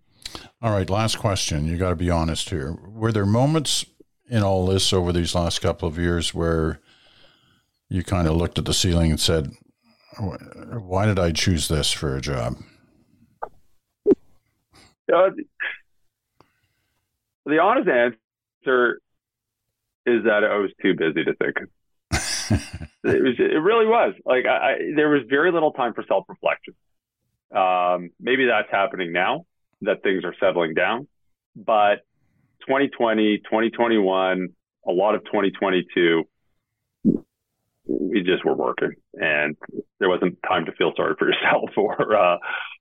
All 0.61 0.71
right, 0.71 0.89
last 0.89 1.17
question. 1.19 1.65
You 1.65 1.77
got 1.77 1.89
to 1.89 1.95
be 1.95 2.09
honest 2.09 2.49
here. 2.49 2.77
Were 2.87 3.11
there 3.11 3.25
moments 3.25 3.85
in 4.29 4.43
all 4.43 4.65
this 4.65 4.91
over 4.91 5.13
these 5.13 5.35
last 5.35 5.59
couple 5.59 5.87
of 5.87 5.97
years 5.97 6.33
where 6.33 6.81
you 7.89 8.03
kind 8.03 8.27
of 8.27 8.35
looked 8.35 8.57
at 8.57 8.65
the 8.65 8.73
ceiling 8.73 9.11
and 9.11 9.19
said, 9.19 9.51
"Why 10.19 11.05
did 11.05 11.19
I 11.19 11.31
choose 11.31 11.67
this 11.67 11.91
for 11.91 12.15
a 12.15 12.21
job?" 12.21 12.57
Uh, 15.13 15.29
the 17.45 17.59
honest 17.59 17.87
answer 17.87 18.99
is 20.05 20.23
that 20.23 20.43
I 20.43 20.57
was 20.57 20.71
too 20.81 20.95
busy 20.95 21.23
to 21.23 21.33
think. 21.35 21.57
it 23.03 23.23
was. 23.23 23.35
It 23.39 23.61
really 23.61 23.85
was. 23.85 24.13
Like 24.25 24.45
I, 24.45 24.73
I 24.73 24.77
there 24.95 25.09
was 25.09 25.21
very 25.29 25.51
little 25.51 25.71
time 25.71 25.93
for 25.93 26.03
self 26.07 26.25
reflection. 26.27 26.73
Um, 27.55 28.09
maybe 28.19 28.45
that's 28.45 28.69
happening 28.69 29.13
now 29.13 29.45
that 29.81 30.03
things 30.03 30.25
are 30.25 30.35
settling 30.39 30.73
down, 30.73 31.07
but 31.55 32.01
2020, 32.67 33.37
2021, 33.37 34.49
a 34.85 34.91
lot 34.91 35.15
of 35.15 35.23
2022, 35.25 36.23
we 37.87 38.21
just 38.23 38.45
were 38.45 38.55
working, 38.55 38.91
and 39.13 39.55
there 39.99 40.09
wasn't 40.09 40.37
time 40.47 40.65
to 40.65 40.71
feel 40.73 40.93
sorry 40.95 41.15
for 41.17 41.29
yourself, 41.31 41.69
or 41.77 42.15
uh, 42.15 42.37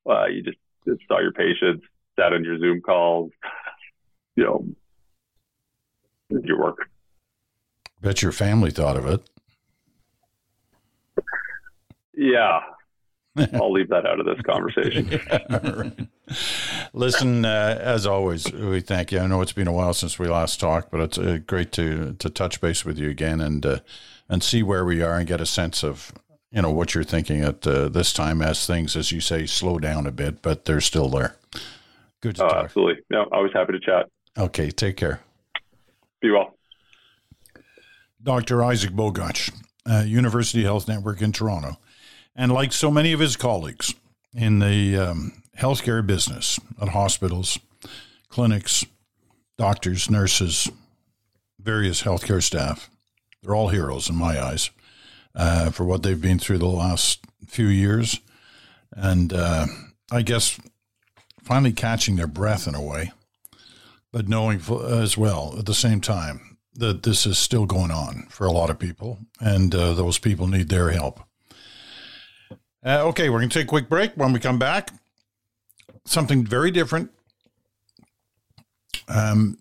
uh, 0.09 0.27
you 0.27 0.43
just, 0.43 0.59
just 0.87 1.01
saw 1.09 1.21
your 1.21 1.33
patients, 1.33 1.85
sat 2.19 2.33
on 2.33 2.45
your 2.45 2.59
Zoom 2.59 2.81
calls, 2.81 3.31
you 4.35 4.45
know, 4.45 4.67
did 6.31 6.45
your 6.45 6.59
work. 6.59 6.89
Bet 8.03 8.23
your 8.23 8.33
family 8.33 8.71
thought 8.71 8.97
of 8.97 9.07
it. 9.07 9.29
Yeah. 12.15 12.61
I'll 13.55 13.73
leave 13.73 13.89
that 13.91 14.07
out 14.07 14.19
of 14.21 14.27
this 14.27 14.41
conversation. 14.43 15.21
All 15.51 15.59
right. 15.75 16.09
Listen, 16.93 17.45
uh, 17.45 17.79
as 17.81 18.07
always, 18.07 18.51
we 18.53 18.81
thank 18.81 19.13
you. 19.13 19.19
I 19.19 19.27
know 19.27 19.41
it's 19.43 19.53
been 19.53 19.69
a 19.69 19.73
while 19.73 19.95
since 19.95 20.19
we 20.19 20.27
last 20.29 20.59
talked, 20.61 20.91
but 20.91 21.01
it's 21.01 21.19
uh, 21.19 21.39
great 21.47 21.73
to 21.73 22.15
to 22.15 22.31
touch 22.31 22.61
base 22.61 22.85
with 22.85 22.99
you 22.99 23.11
again 23.11 23.41
and 23.41 23.65
uh, 23.67 23.79
and 24.29 24.43
see 24.43 24.63
where 24.63 24.85
we 24.85 25.03
are 25.03 25.17
and 25.19 25.27
get 25.27 25.41
a 25.41 25.47
sense 25.47 25.85
of 25.85 26.13
you 26.51 26.63
know 26.63 26.71
what 26.71 26.95
you're 26.95 27.05
thinking 27.05 27.43
at 27.43 27.67
uh, 27.67 27.89
this 27.89 28.13
time 28.13 28.41
as 28.43 28.67
things, 28.67 28.97
as 28.97 29.13
you 29.13 29.21
say, 29.21 29.47
slow 29.47 29.79
down 29.79 30.07
a 30.07 30.13
bit, 30.13 30.41
but 30.43 30.65
they're 30.65 30.81
still 30.81 31.09
there. 31.09 31.37
Good 32.23 32.37
to 32.37 32.45
Oh, 32.45 32.49
talk. 32.49 32.65
absolutely. 32.65 33.03
No, 33.11 33.25
always 33.33 33.53
happy 33.53 33.73
to 33.73 33.81
chat. 33.81 34.09
Okay, 34.39 34.71
take 34.71 34.97
care. 34.97 35.21
Be 36.21 36.31
well. 36.31 36.55
Dr. 38.23 38.65
Isaac 38.65 38.91
Bogoch, 38.93 39.53
uh, 39.89 40.03
University 40.07 40.63
Health 40.65 40.89
Network 40.89 41.21
in 41.23 41.31
Toronto. 41.33 41.77
And 42.37 42.53
like 42.53 42.73
so 42.73 42.91
many 42.91 43.13
of 43.13 43.21
his 43.21 43.37
colleagues 43.37 43.95
in 44.35 44.59
the 44.59 44.97
um, 44.97 45.43
healthcare 45.59 46.07
business 46.07 46.61
at 46.81 46.91
hospitals, 46.91 47.59
clinics, 48.29 48.85
doctors, 49.57 50.11
nurses, 50.11 50.71
various 51.59 52.03
healthcare 52.03 52.43
staff. 52.43 52.91
They're 53.43 53.55
all 53.55 53.69
heroes 53.69 54.11
in 54.11 54.17
my 54.17 54.41
eyes 54.41 54.71
uh, 55.35 55.71
for 55.71 55.85
what 55.85 56.03
they've 56.03 56.21
been 56.21 56.39
through 56.39 56.59
the 56.59 56.67
last 56.67 57.21
few 57.47 57.67
years. 57.67 58.21
And 58.93 59.33
uh, 59.33 59.67
I 60.13 60.23
guess 60.23 60.61
finally 61.43 61.73
catching 61.73 62.17
their 62.17 62.27
breath 62.27 62.67
in 62.69 62.75
a 62.75 62.83
way, 62.83 63.13
but 64.13 64.29
knowing 64.29 64.61
as 64.85 65.17
well 65.17 65.55
at 65.59 65.67
the 65.67 65.75
same 65.75 66.01
time 66.01 66.59
that 66.75 67.03
this 67.05 67.25
is 67.25 67.39
still 67.39 67.65
going 67.65 67.91
on 67.91 68.27
for 68.29 68.47
a 68.47 68.53
lot 68.53 68.69
of 68.69 68.79
people, 68.79 69.19
and 69.41 69.75
uh, 69.75 69.95
those 69.95 70.19
people 70.19 70.47
need 70.47 70.69
their 70.69 70.91
help. 70.91 71.21
Uh, 72.87 73.03
okay, 73.09 73.29
we're 73.29 73.41
going 73.41 73.49
to 73.49 73.59
take 73.59 73.67
a 73.67 73.69
quick 73.69 73.89
break. 73.89 74.13
When 74.15 74.33
we 74.33 74.39
come 74.39 74.61
back, 74.61 74.93
something 76.05 76.47
very 76.47 76.71
different, 76.71 77.11
um, 79.09 79.59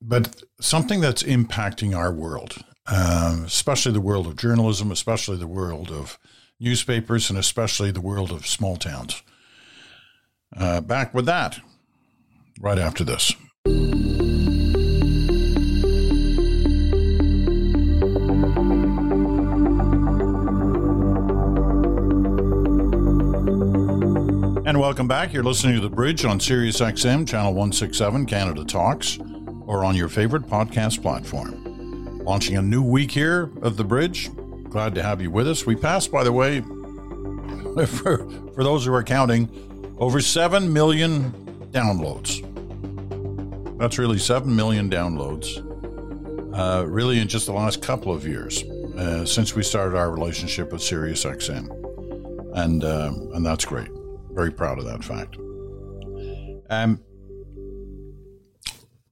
but 0.00 0.44
something 0.60 1.00
that's 1.00 1.24
impacting 1.24 1.96
our 1.96 2.12
world, 2.12 2.58
uh, 2.86 3.42
especially 3.44 3.92
the 3.92 4.00
world 4.00 4.28
of 4.28 4.36
journalism, 4.36 4.92
especially 4.92 5.36
the 5.38 5.48
world 5.48 5.90
of 5.90 6.20
newspapers, 6.60 7.30
and 7.30 7.38
especially 7.38 7.90
the 7.90 8.00
world 8.00 8.30
of 8.30 8.46
small 8.46 8.76
towns. 8.76 9.24
Uh, 10.56 10.80
back 10.80 11.12
with 11.12 11.26
that 11.26 11.58
right 12.60 12.78
after 12.78 13.02
this. 13.02 13.34
Welcome 24.86 25.08
back. 25.08 25.32
You're 25.32 25.42
listening 25.42 25.74
to 25.74 25.80
The 25.80 25.90
Bridge 25.90 26.24
on 26.24 26.38
Sirius 26.38 26.80
XM, 26.80 27.26
Channel 27.26 27.54
167, 27.54 28.24
Canada 28.24 28.64
Talks, 28.64 29.18
or 29.66 29.84
on 29.84 29.96
your 29.96 30.08
favorite 30.08 30.44
podcast 30.44 31.02
platform. 31.02 32.20
Launching 32.20 32.56
a 32.56 32.62
new 32.62 32.84
week 32.84 33.10
here 33.10 33.50
of 33.62 33.76
The 33.76 33.82
Bridge. 33.82 34.30
Glad 34.70 34.94
to 34.94 35.02
have 35.02 35.20
you 35.20 35.28
with 35.28 35.48
us. 35.48 35.66
We 35.66 35.74
passed, 35.74 36.12
by 36.12 36.22
the 36.22 36.30
way, 36.30 36.60
for, 37.86 38.30
for 38.54 38.62
those 38.62 38.86
who 38.86 38.94
are 38.94 39.02
counting, 39.02 39.50
over 39.98 40.20
7 40.20 40.72
million 40.72 41.32
downloads. 41.72 42.40
That's 43.80 43.98
really 43.98 44.18
7 44.18 44.54
million 44.54 44.88
downloads, 44.88 45.58
uh, 46.56 46.86
really, 46.86 47.18
in 47.18 47.26
just 47.26 47.46
the 47.46 47.52
last 47.52 47.82
couple 47.82 48.12
of 48.12 48.24
years 48.24 48.62
uh, 48.62 49.26
since 49.26 49.52
we 49.52 49.64
started 49.64 49.98
our 49.98 50.12
relationship 50.12 50.70
with 50.70 50.80
SiriusXM. 50.80 52.54
And, 52.54 52.84
uh, 52.84 53.12
and 53.34 53.44
that's 53.44 53.64
great. 53.64 53.88
Very 54.36 54.52
proud 54.52 54.78
of 54.78 54.84
that 54.84 55.02
fact. 55.02 55.38
Um, 56.68 57.00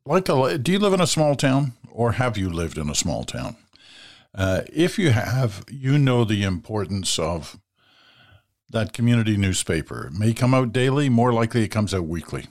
like, 0.04 0.26
do 0.26 0.70
you 0.70 0.78
live 0.78 0.92
in 0.92 1.00
a 1.00 1.06
small 1.06 1.34
town 1.34 1.72
or 1.90 2.12
have 2.12 2.36
you 2.36 2.50
lived 2.50 2.76
in 2.76 2.90
a 2.90 2.94
small 2.94 3.24
town? 3.24 3.56
Uh, 4.34 4.62
if 4.70 4.98
you 4.98 5.12
have, 5.12 5.64
you 5.70 5.96
know 5.96 6.24
the 6.24 6.42
importance 6.42 7.18
of 7.18 7.58
that 8.68 8.92
community 8.92 9.38
newspaper. 9.38 10.08
It 10.08 10.12
may 10.12 10.34
come 10.34 10.52
out 10.52 10.74
daily, 10.74 11.08
more 11.08 11.32
likely 11.32 11.64
it 11.64 11.68
comes 11.68 11.94
out 11.94 12.04
weekly. 12.04 12.44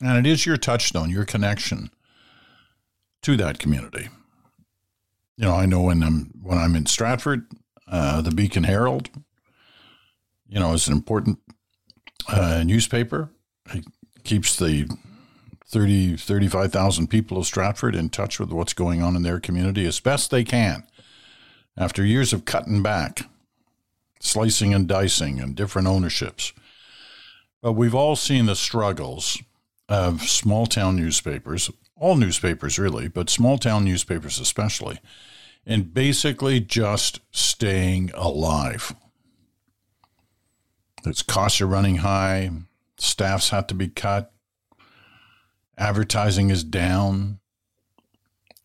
And 0.00 0.26
it 0.26 0.30
is 0.30 0.46
your 0.46 0.56
touchstone, 0.56 1.10
your 1.10 1.26
connection 1.26 1.90
to 3.20 3.36
that 3.36 3.58
community. 3.58 4.08
You 5.36 5.46
know, 5.46 5.54
I 5.54 5.66
know 5.66 5.82
when 5.82 6.02
I'm 6.02 6.30
when 6.40 6.56
I'm 6.56 6.76
in 6.76 6.86
Stratford, 6.86 7.46
uh, 7.88 8.22
the 8.22 8.30
Beacon 8.30 8.64
Herald, 8.64 9.10
you 10.54 10.60
know, 10.60 10.72
is 10.72 10.86
an 10.86 10.94
important 10.94 11.40
uh, 12.28 12.62
newspaper. 12.64 13.28
It 13.74 13.84
keeps 14.22 14.56
the 14.56 14.88
30, 15.66 16.16
35,000 16.16 17.08
people 17.08 17.38
of 17.38 17.46
Stratford 17.46 17.96
in 17.96 18.08
touch 18.08 18.38
with 18.38 18.52
what's 18.52 18.72
going 18.72 19.02
on 19.02 19.16
in 19.16 19.22
their 19.22 19.40
community 19.40 19.84
as 19.84 19.98
best 19.98 20.30
they 20.30 20.44
can. 20.44 20.84
After 21.76 22.04
years 22.04 22.32
of 22.32 22.44
cutting 22.44 22.84
back, 22.84 23.22
slicing 24.20 24.72
and 24.72 24.86
dicing, 24.86 25.40
and 25.40 25.56
different 25.56 25.88
ownerships. 25.88 26.52
But 27.60 27.72
we've 27.72 27.94
all 27.94 28.14
seen 28.14 28.46
the 28.46 28.54
struggles 28.54 29.42
of 29.88 30.22
small 30.22 30.66
town 30.66 30.94
newspapers, 30.94 31.68
all 31.96 32.14
newspapers 32.14 32.78
really, 32.78 33.08
but 33.08 33.28
small 33.28 33.58
town 33.58 33.84
newspapers 33.84 34.38
especially, 34.38 35.00
in 35.66 35.82
basically 35.82 36.60
just 36.60 37.18
staying 37.32 38.12
alive. 38.14 38.94
Its 41.06 41.22
costs 41.22 41.60
are 41.60 41.66
running 41.66 41.96
high, 41.96 42.50
staffs 42.96 43.50
have 43.50 43.66
to 43.68 43.74
be 43.74 43.88
cut, 43.88 44.32
advertising 45.76 46.50
is 46.50 46.64
down. 46.64 47.40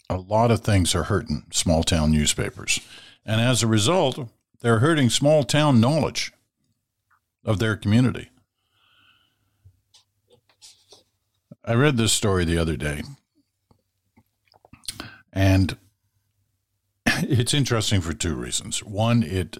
A 0.10 0.18
lot 0.18 0.52
of 0.52 0.62
things 0.62 0.96
are 0.96 1.04
hurting 1.04 1.46
small 1.52 1.84
town 1.84 2.12
newspapers. 2.12 2.80
And 3.26 3.40
as 3.40 3.62
a 3.62 3.68
result, 3.68 4.30
they're 4.62 4.80
hurting 4.80 5.10
small 5.10 5.44
town 5.44 5.80
knowledge 5.80 6.32
of 7.44 7.60
their 7.60 7.76
community. 7.76 8.30
I 11.64 11.74
read 11.74 11.98
this 11.98 12.14
story 12.14 12.46
the 12.46 12.58
other 12.58 12.76
day, 12.76 13.04
and 15.32 15.78
it's 17.06 17.54
interesting 17.54 18.02
for 18.02 18.14
two 18.14 18.34
reasons. 18.34 18.84
One, 18.84 19.22
it 19.22 19.58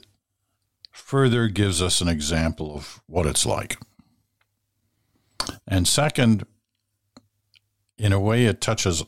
further 0.92 1.48
gives 1.48 1.82
us 1.82 2.02
an 2.02 2.08
example 2.08 2.76
of 2.76 3.02
what 3.08 3.26
it's 3.26 3.46
like. 3.46 3.78
And 5.68 5.88
second, 5.88 6.46
in 7.98 8.14
a 8.14 8.20
way, 8.20 8.46
it 8.46 8.62
touches 8.62 9.04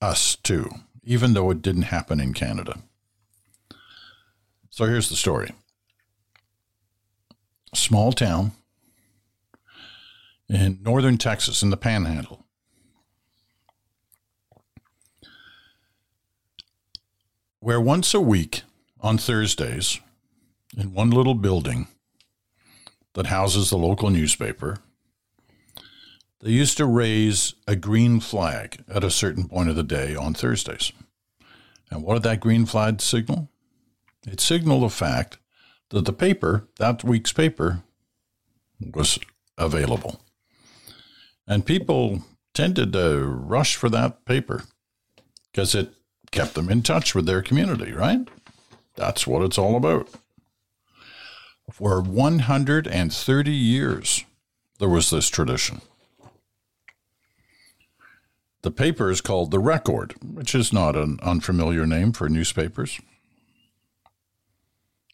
us 0.00 0.36
too, 0.36 0.70
even 1.02 1.34
though 1.34 1.50
it 1.50 1.62
didn't 1.62 1.82
happen 1.82 2.20
in 2.20 2.34
Canada. 2.34 2.78
So 4.70 4.84
here's 4.84 5.08
the 5.08 5.16
story 5.16 5.52
small 7.74 8.12
town 8.12 8.52
in 10.48 10.78
northern 10.82 11.18
Texas 11.18 11.62
in 11.62 11.70
the 11.70 11.76
panhandle. 11.76 12.44
Where 17.60 17.80
once 17.80 18.14
a 18.14 18.20
week 18.20 18.62
on 19.00 19.18
Thursdays, 19.18 20.00
in 20.76 20.92
one 20.92 21.10
little 21.10 21.34
building 21.34 21.88
that 23.14 23.26
houses 23.26 23.70
the 23.70 23.78
local 23.78 24.10
newspaper, 24.10 24.78
they 26.40 26.50
used 26.50 26.76
to 26.76 26.86
raise 26.86 27.54
a 27.66 27.74
green 27.74 28.20
flag 28.20 28.84
at 28.88 29.02
a 29.02 29.10
certain 29.10 29.48
point 29.48 29.70
of 29.70 29.76
the 29.76 29.82
day 29.82 30.14
on 30.14 30.34
Thursdays. 30.34 30.92
And 31.90 32.02
what 32.02 32.14
did 32.14 32.24
that 32.24 32.40
green 32.40 32.66
flag 32.66 33.00
signal? 33.00 33.48
It 34.26 34.40
signaled 34.40 34.82
the 34.82 34.90
fact 34.90 35.38
that 35.90 36.04
the 36.04 36.12
paper, 36.12 36.68
that 36.78 37.04
week's 37.04 37.32
paper, 37.32 37.82
was 38.94 39.18
available. 39.56 40.20
And 41.46 41.64
people 41.64 42.22
tended 42.52 42.92
to 42.92 43.24
rush 43.24 43.76
for 43.76 43.88
that 43.88 44.24
paper 44.24 44.64
because 45.50 45.74
it 45.74 45.94
kept 46.32 46.54
them 46.54 46.68
in 46.68 46.82
touch 46.82 47.14
with 47.14 47.24
their 47.24 47.40
community, 47.40 47.92
right? 47.92 48.28
That's 48.96 49.26
what 49.26 49.42
it's 49.42 49.58
all 49.58 49.76
about. 49.76 50.08
For 51.72 52.00
130 52.00 53.50
years, 53.50 54.24
there 54.78 54.88
was 54.88 55.10
this 55.10 55.28
tradition. 55.28 55.80
The 58.62 58.70
paper 58.70 59.10
is 59.10 59.20
called 59.20 59.50
The 59.50 59.58
Record, 59.58 60.14
which 60.22 60.54
is 60.54 60.72
not 60.72 60.96
an 60.96 61.18
unfamiliar 61.22 61.86
name 61.86 62.12
for 62.12 62.28
newspapers. 62.28 63.00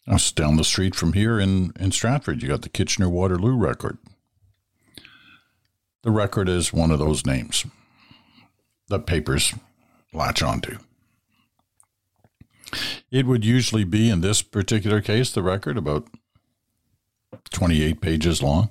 That's 0.06 0.32
down 0.32 0.56
the 0.56 0.64
street 0.64 0.94
from 0.94 1.12
here 1.12 1.38
in, 1.38 1.72
in 1.78 1.92
Stratford. 1.92 2.42
You 2.42 2.48
got 2.48 2.62
the 2.62 2.68
Kitchener 2.68 3.08
Waterloo 3.08 3.56
record. 3.56 3.98
The 6.02 6.10
record 6.10 6.48
is 6.48 6.72
one 6.72 6.90
of 6.90 6.98
those 6.98 7.24
names 7.24 7.64
that 8.88 9.06
papers 9.06 9.54
latch 10.12 10.42
onto. 10.42 10.78
It 13.10 13.26
would 13.26 13.44
usually 13.44 13.84
be, 13.84 14.10
in 14.10 14.20
this 14.20 14.42
particular 14.42 15.00
case, 15.00 15.30
the 15.30 15.42
record 15.42 15.76
about 15.76 16.08
28 17.50 18.00
pages 18.00 18.42
long, 18.42 18.70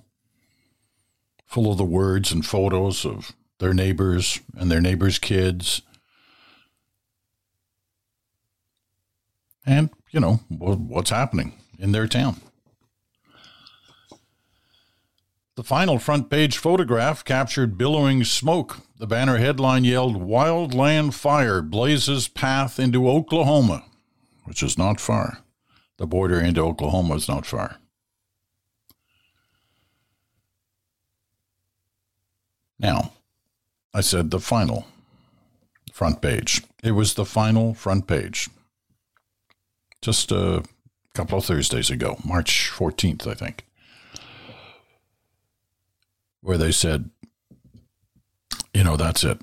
full 1.45 1.71
of 1.71 1.77
the 1.77 1.83
words 1.83 2.31
and 2.31 2.45
photos 2.45 3.05
of 3.05 3.33
their 3.59 3.73
neighbors 3.73 4.39
and 4.57 4.71
their 4.71 4.81
neighbors' 4.81 5.19
kids. 5.19 5.81
And 9.65 9.89
you 10.11 10.19
know, 10.19 10.41
what's 10.49 11.09
happening 11.09 11.53
in 11.79 11.91
their 11.91 12.07
town. 12.07 12.41
The 15.55 15.63
final 15.63 15.99
front 15.99 16.29
page 16.29 16.57
photograph 16.57 17.25
captured 17.25 17.77
billowing 17.77 18.23
smoke. 18.23 18.77
The 18.97 19.07
banner 19.07 19.37
headline 19.37 19.83
yelled, 19.83 20.15
Wildland 20.15 21.13
Fire 21.13 21.61
blazes 21.61 22.27
path 22.27 22.79
into 22.79 23.09
Oklahoma, 23.09 23.83
which 24.45 24.63
is 24.63 24.77
not 24.77 24.99
far. 24.99 25.39
The 25.97 26.07
border 26.07 26.39
into 26.39 26.61
Oklahoma 26.61 27.15
is 27.15 27.27
not 27.27 27.45
far. 27.45 27.80
Now, 32.81 33.11
I 33.93 34.01
said 34.01 34.31
the 34.31 34.39
final 34.39 34.87
front 35.93 36.19
page. 36.19 36.63
It 36.83 36.91
was 36.91 37.13
the 37.13 37.25
final 37.25 37.75
front 37.75 38.07
page. 38.07 38.49
Just 40.01 40.31
a 40.31 40.63
couple 41.13 41.37
of 41.37 41.45
Thursdays 41.45 41.91
ago, 41.91 42.17
March 42.25 42.71
14th, 42.73 43.27
I 43.27 43.35
think, 43.35 43.65
where 46.41 46.57
they 46.57 46.71
said, 46.71 47.11
you 48.73 48.83
know, 48.83 48.97
that's 48.97 49.23
it. 49.23 49.39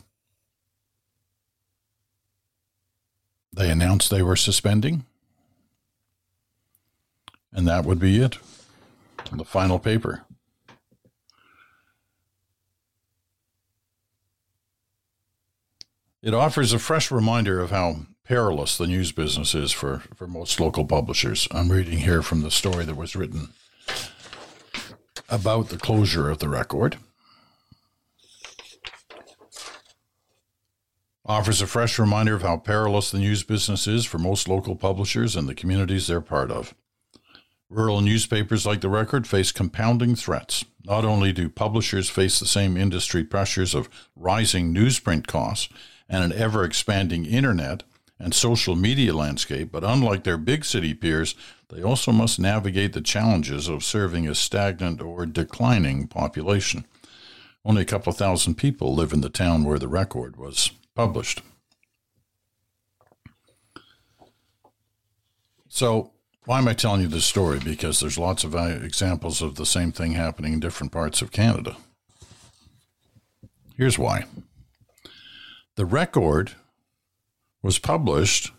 They 3.53 3.71
announced 3.71 4.11
they 4.11 4.23
were 4.23 4.37
suspending, 4.37 5.05
and 7.53 7.69
that 7.69 7.85
would 7.85 8.01
be 8.01 8.21
it. 8.21 8.39
The 9.31 9.45
final 9.45 9.79
paper. 9.79 10.25
It 16.29 16.35
offers 16.35 16.75
a 16.75 16.79
fresh 16.79 17.11
reminder 17.11 17.59
of 17.59 17.71
how 17.71 18.01
perilous 18.23 18.77
the 18.77 18.87
news 18.87 19.13
business 19.13 19.55
is 19.55 19.73
for, 19.73 20.03
for 20.15 20.27
most 20.27 20.61
local 20.61 20.85
publishers. 20.85 21.49
I'm 21.53 21.73
reading 21.73 22.01
here 22.01 22.21
from 22.21 22.43
the 22.43 22.51
story 22.51 22.85
that 22.85 22.99
was 22.99 23.17
written 23.17 23.49
about 25.31 25.71
the 25.71 25.79
closure 25.79 26.29
of 26.29 26.39
the 26.39 26.51
record. 26.51 26.99
Offers 31.25 31.63
a 31.63 31.67
fresh 31.67 31.99
reminder 31.99 32.35
of 32.35 32.43
how 32.43 32.59
perilous 32.59 33.11
the 33.11 33.21
news 33.21 33.43
business 33.43 33.87
is 33.87 34.05
for 34.05 34.19
most 34.19 34.49
local 34.49 34.77
publishers 34.77 35.35
and 35.35 35.49
the 35.49 35.55
communities 35.55 36.09
they're 36.09 36.21
part 36.21 36.51
of. 36.51 36.75
Rural 37.71 38.03
newspapers 38.03 38.67
like 38.67 38.83
the 38.83 38.91
record 38.91 39.27
face 39.27 39.51
compounding 39.51 40.15
threats. 40.15 40.67
Not 40.85 41.07
only 41.07 41.33
do 41.33 41.49
publishers 41.49 42.11
face 42.11 42.39
the 42.39 42.45
same 42.45 42.77
industry 42.77 43.25
pressures 43.25 43.75
of 43.75 43.89
rising 44.15 44.75
newsprint 44.75 45.27
costs 45.27 45.71
and 46.09 46.25
an 46.25 46.33
ever 46.33 46.65
expanding 46.65 47.25
internet 47.25 47.83
and 48.19 48.35
social 48.35 48.75
media 48.75 49.15
landscape, 49.15 49.71
but 49.71 49.85
unlike 49.85 50.25
their 50.25 50.39
big 50.39 50.65
city 50.65 50.95
peers, 50.95 51.35
they 51.69 51.83
also 51.83 52.11
must 52.11 52.41
navigate 52.41 52.93
the 52.93 53.01
challenges 53.01 53.69
of 53.69 53.85
serving 53.85 54.27
a 54.27 54.35
stagnant 54.35 55.01
or 55.01 55.27
declining 55.27 56.09
population. 56.09 56.85
Only 57.65 57.83
a 57.83 57.87
couple 57.87 58.13
thousand 58.13 58.57
people 58.57 58.95
live 58.95 59.13
in 59.13 59.21
the 59.21 59.29
town 59.29 59.65
where 59.65 59.79
the 59.79 59.89
record 59.89 60.37
was 60.37 60.71
published. 60.95 61.43
So, 65.69 66.13
why 66.47 66.59
am 66.59 66.67
I 66.67 66.73
telling 66.73 67.03
you 67.03 67.09
this 67.09 67.27
story? 67.27 67.61
Because 67.63 68.01
there's 68.01 68.17
lots 68.17 68.43
of 68.43 68.57
uh, 68.57 68.79
examples 68.83 69.43
of 69.43 69.57
the 69.57 69.67
same 69.67 69.93
thing 69.93 70.13
happening 70.13 70.55
in 70.55 70.61
different 70.61 70.93
parts 70.93 71.21
of 71.21 71.31
Canada. 71.31 71.77
Here's 73.77 73.99
why. 73.99 74.25
The 75.79 75.87
record 75.87 76.55
was 77.63 77.79
published 77.79 78.51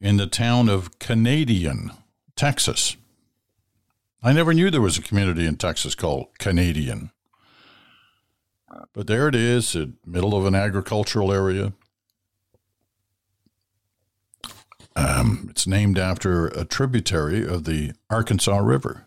in 0.00 0.16
the 0.16 0.28
town 0.28 0.68
of 0.68 1.00
Canadian, 1.00 1.90
Texas. 2.36 2.96
I 4.22 4.32
never 4.32 4.54
knew 4.54 4.70
there 4.70 4.80
was 4.80 4.96
a 4.96 5.02
community 5.02 5.44
in 5.44 5.56
Texas 5.56 5.96
called 5.96 6.38
Canadian. 6.38 7.10
But 8.92 9.08
there 9.08 9.26
it 9.26 9.34
is, 9.34 9.74
in 9.74 9.96
the 10.04 10.10
middle 10.10 10.36
of 10.36 10.46
an 10.46 10.54
agricultural 10.54 11.32
area. 11.32 11.72
Um, 14.94 15.48
it's 15.50 15.66
named 15.66 15.98
after 15.98 16.46
a 16.46 16.64
tributary 16.64 17.44
of 17.44 17.64
the 17.64 17.90
Arkansas 18.08 18.58
River, 18.58 19.06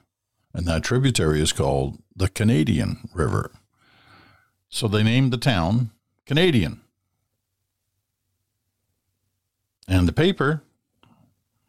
and 0.53 0.65
that 0.65 0.84
tributary 0.84 1.39
is 1.39 1.53
called 1.53 1.99
the 2.13 2.28
Canadian 2.28 3.07
River. 3.13 3.53
So 4.67 4.89
they 4.89 5.03
named 5.03 5.32
the 5.32 5.38
town 5.38 5.91
Canadian. 6.26 6.82
And 9.88 10.07
the 10.07 10.13
paper, 10.13 10.63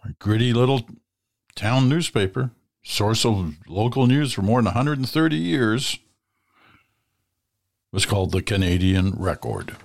a 0.05 0.13
gritty 0.19 0.53
little 0.53 0.89
town 1.55 1.89
newspaper, 1.89 2.51
source 2.83 3.27
of 3.27 3.55
local 3.69 4.07
news 4.07 4.33
for 4.33 4.43
more 4.43 4.59
than 4.59 4.67
130 4.67 5.37
years, 5.37 5.99
was 7.93 8.07
called 8.07 8.33
the 8.33 8.43
Canadian 8.43 9.13
Record. 9.17 9.77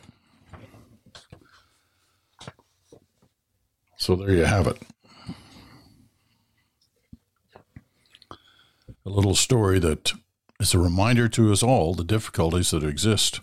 So 3.98 4.16
there 4.16 4.32
you 4.32 4.46
have 4.46 4.68
it. 4.68 4.82
A 9.06 9.10
little 9.10 9.36
story 9.36 9.80
that 9.80 10.14
is 10.60 10.74
a 10.74 10.80
reminder 10.80 11.28
to 11.30 11.52
us 11.52 11.62
all 11.62 11.94
the 11.94 12.04
difficulties 12.04 12.72
that 12.72 12.84
exist 12.84 13.42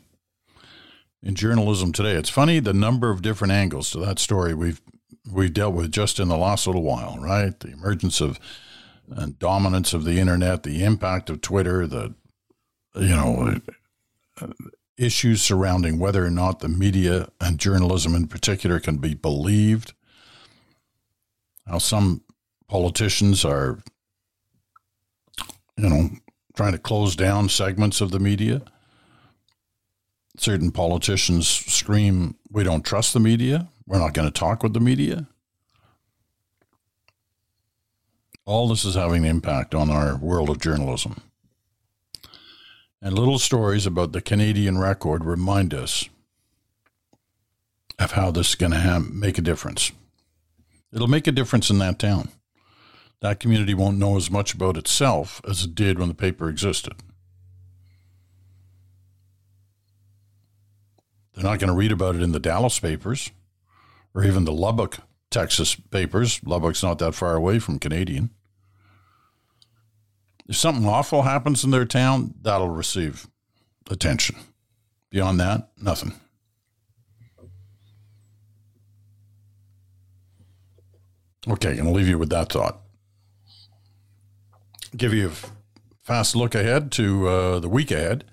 in 1.22 1.34
journalism 1.34 1.92
today. 1.92 2.12
It's 2.12 2.30
funny 2.30 2.60
the 2.60 2.72
number 2.72 3.10
of 3.10 3.22
different 3.22 3.52
angles 3.52 3.90
to 3.90 3.98
that 3.98 4.18
story 4.18 4.54
we've 4.54 4.80
we've 5.30 5.52
dealt 5.52 5.74
with 5.74 5.90
just 5.90 6.18
in 6.18 6.28
the 6.28 6.36
last 6.36 6.66
little 6.66 6.82
while, 6.82 7.18
right? 7.18 7.58
The 7.58 7.72
emergence 7.72 8.20
of 8.20 8.38
and 9.10 9.38
dominance 9.38 9.94
of 9.94 10.04
the 10.04 10.18
internet, 10.18 10.62
the 10.62 10.84
impact 10.84 11.30
of 11.30 11.40
Twitter, 11.40 11.86
the 11.86 12.14
you 12.94 13.16
know 13.16 13.60
issues 14.96 15.42
surrounding 15.42 15.98
whether 15.98 16.24
or 16.24 16.30
not 16.30 16.60
the 16.60 16.68
media 16.68 17.28
and 17.40 17.58
journalism 17.58 18.14
in 18.14 18.26
particular 18.26 18.80
can 18.80 18.98
be 18.98 19.14
believed. 19.14 19.94
How 21.66 21.78
some 21.78 22.22
politicians 22.68 23.44
are, 23.44 23.78
you 25.76 25.88
know, 25.88 26.10
trying 26.56 26.72
to 26.72 26.78
close 26.78 27.14
down 27.14 27.48
segments 27.48 28.00
of 28.00 28.10
the 28.10 28.18
media 28.18 28.62
certain 30.40 30.70
politicians 30.70 31.48
scream, 31.48 32.36
we 32.50 32.64
don't 32.64 32.84
trust 32.84 33.12
the 33.12 33.20
media, 33.20 33.68
we're 33.86 33.98
not 33.98 34.14
going 34.14 34.28
to 34.28 34.32
talk 34.32 34.62
with 34.62 34.74
the 34.74 34.80
media. 34.80 35.26
All 38.44 38.68
this 38.68 38.84
is 38.84 38.94
having 38.94 39.24
an 39.24 39.30
impact 39.30 39.74
on 39.74 39.90
our 39.90 40.16
world 40.16 40.48
of 40.48 40.60
journalism. 40.60 41.20
And 43.00 43.16
little 43.16 43.38
stories 43.38 43.86
about 43.86 44.12
the 44.12 44.20
Canadian 44.20 44.78
record 44.78 45.24
remind 45.24 45.72
us 45.72 46.08
of 47.98 48.12
how 48.12 48.30
this 48.30 48.50
is 48.50 48.54
going 48.54 48.72
to 48.72 49.00
make 49.00 49.38
a 49.38 49.42
difference. 49.42 49.92
It'll 50.92 51.06
make 51.08 51.26
a 51.26 51.32
difference 51.32 51.68
in 51.70 51.78
that 51.78 51.98
town. 51.98 52.30
That 53.20 53.40
community 53.40 53.74
won't 53.74 53.98
know 53.98 54.16
as 54.16 54.30
much 54.30 54.54
about 54.54 54.76
itself 54.76 55.40
as 55.48 55.64
it 55.64 55.74
did 55.74 55.98
when 55.98 56.08
the 56.08 56.14
paper 56.14 56.48
existed. 56.48 56.94
They're 61.38 61.48
not 61.48 61.60
going 61.60 61.68
to 61.68 61.76
read 61.76 61.92
about 61.92 62.16
it 62.16 62.22
in 62.22 62.32
the 62.32 62.40
Dallas 62.40 62.80
papers 62.80 63.30
or 64.12 64.24
even 64.24 64.44
the 64.44 64.52
Lubbock, 64.52 64.96
Texas 65.30 65.76
papers. 65.76 66.40
Lubbock's 66.44 66.82
not 66.82 66.98
that 66.98 67.14
far 67.14 67.36
away 67.36 67.60
from 67.60 67.78
Canadian. 67.78 68.30
If 70.48 70.56
something 70.56 70.84
awful 70.84 71.22
happens 71.22 71.62
in 71.62 71.70
their 71.70 71.84
town, 71.84 72.34
that'll 72.42 72.70
receive 72.70 73.28
attention. 73.88 74.34
Beyond 75.10 75.38
that, 75.38 75.68
nothing. 75.80 76.14
Okay, 81.48 81.70
I'm 81.70 81.76
going 81.76 81.86
to 81.86 81.92
leave 81.92 82.08
you 82.08 82.18
with 82.18 82.30
that 82.30 82.52
thought. 82.52 82.80
Give 84.96 85.14
you 85.14 85.28
a 85.28 85.32
fast 86.02 86.34
look 86.34 86.56
ahead 86.56 86.90
to 86.92 87.28
uh, 87.28 87.58
the 87.60 87.68
week 87.68 87.92
ahead. 87.92 88.24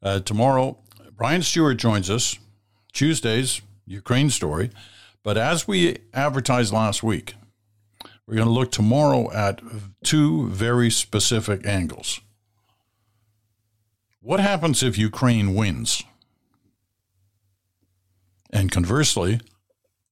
Uh, 0.00 0.20
tomorrow, 0.20 0.78
Brian 1.16 1.42
Stewart 1.42 1.78
joins 1.78 2.08
us 2.08 2.38
Tuesday's 2.94 3.60
Ukraine 3.86 4.30
story. 4.30 4.70
But 5.22 5.36
as 5.36 5.68
we 5.68 5.98
advertised 6.12 6.72
last 6.72 7.02
week, 7.02 7.34
we're 8.26 8.36
going 8.36 8.48
to 8.48 8.52
look 8.52 8.72
tomorrow 8.72 9.30
at 9.32 9.60
two 10.02 10.48
very 10.48 10.90
specific 10.90 11.66
angles. 11.66 12.20
What 14.20 14.40
happens 14.40 14.82
if 14.82 14.96
Ukraine 14.96 15.54
wins? 15.54 16.02
And 18.50 18.70
conversely, 18.70 19.40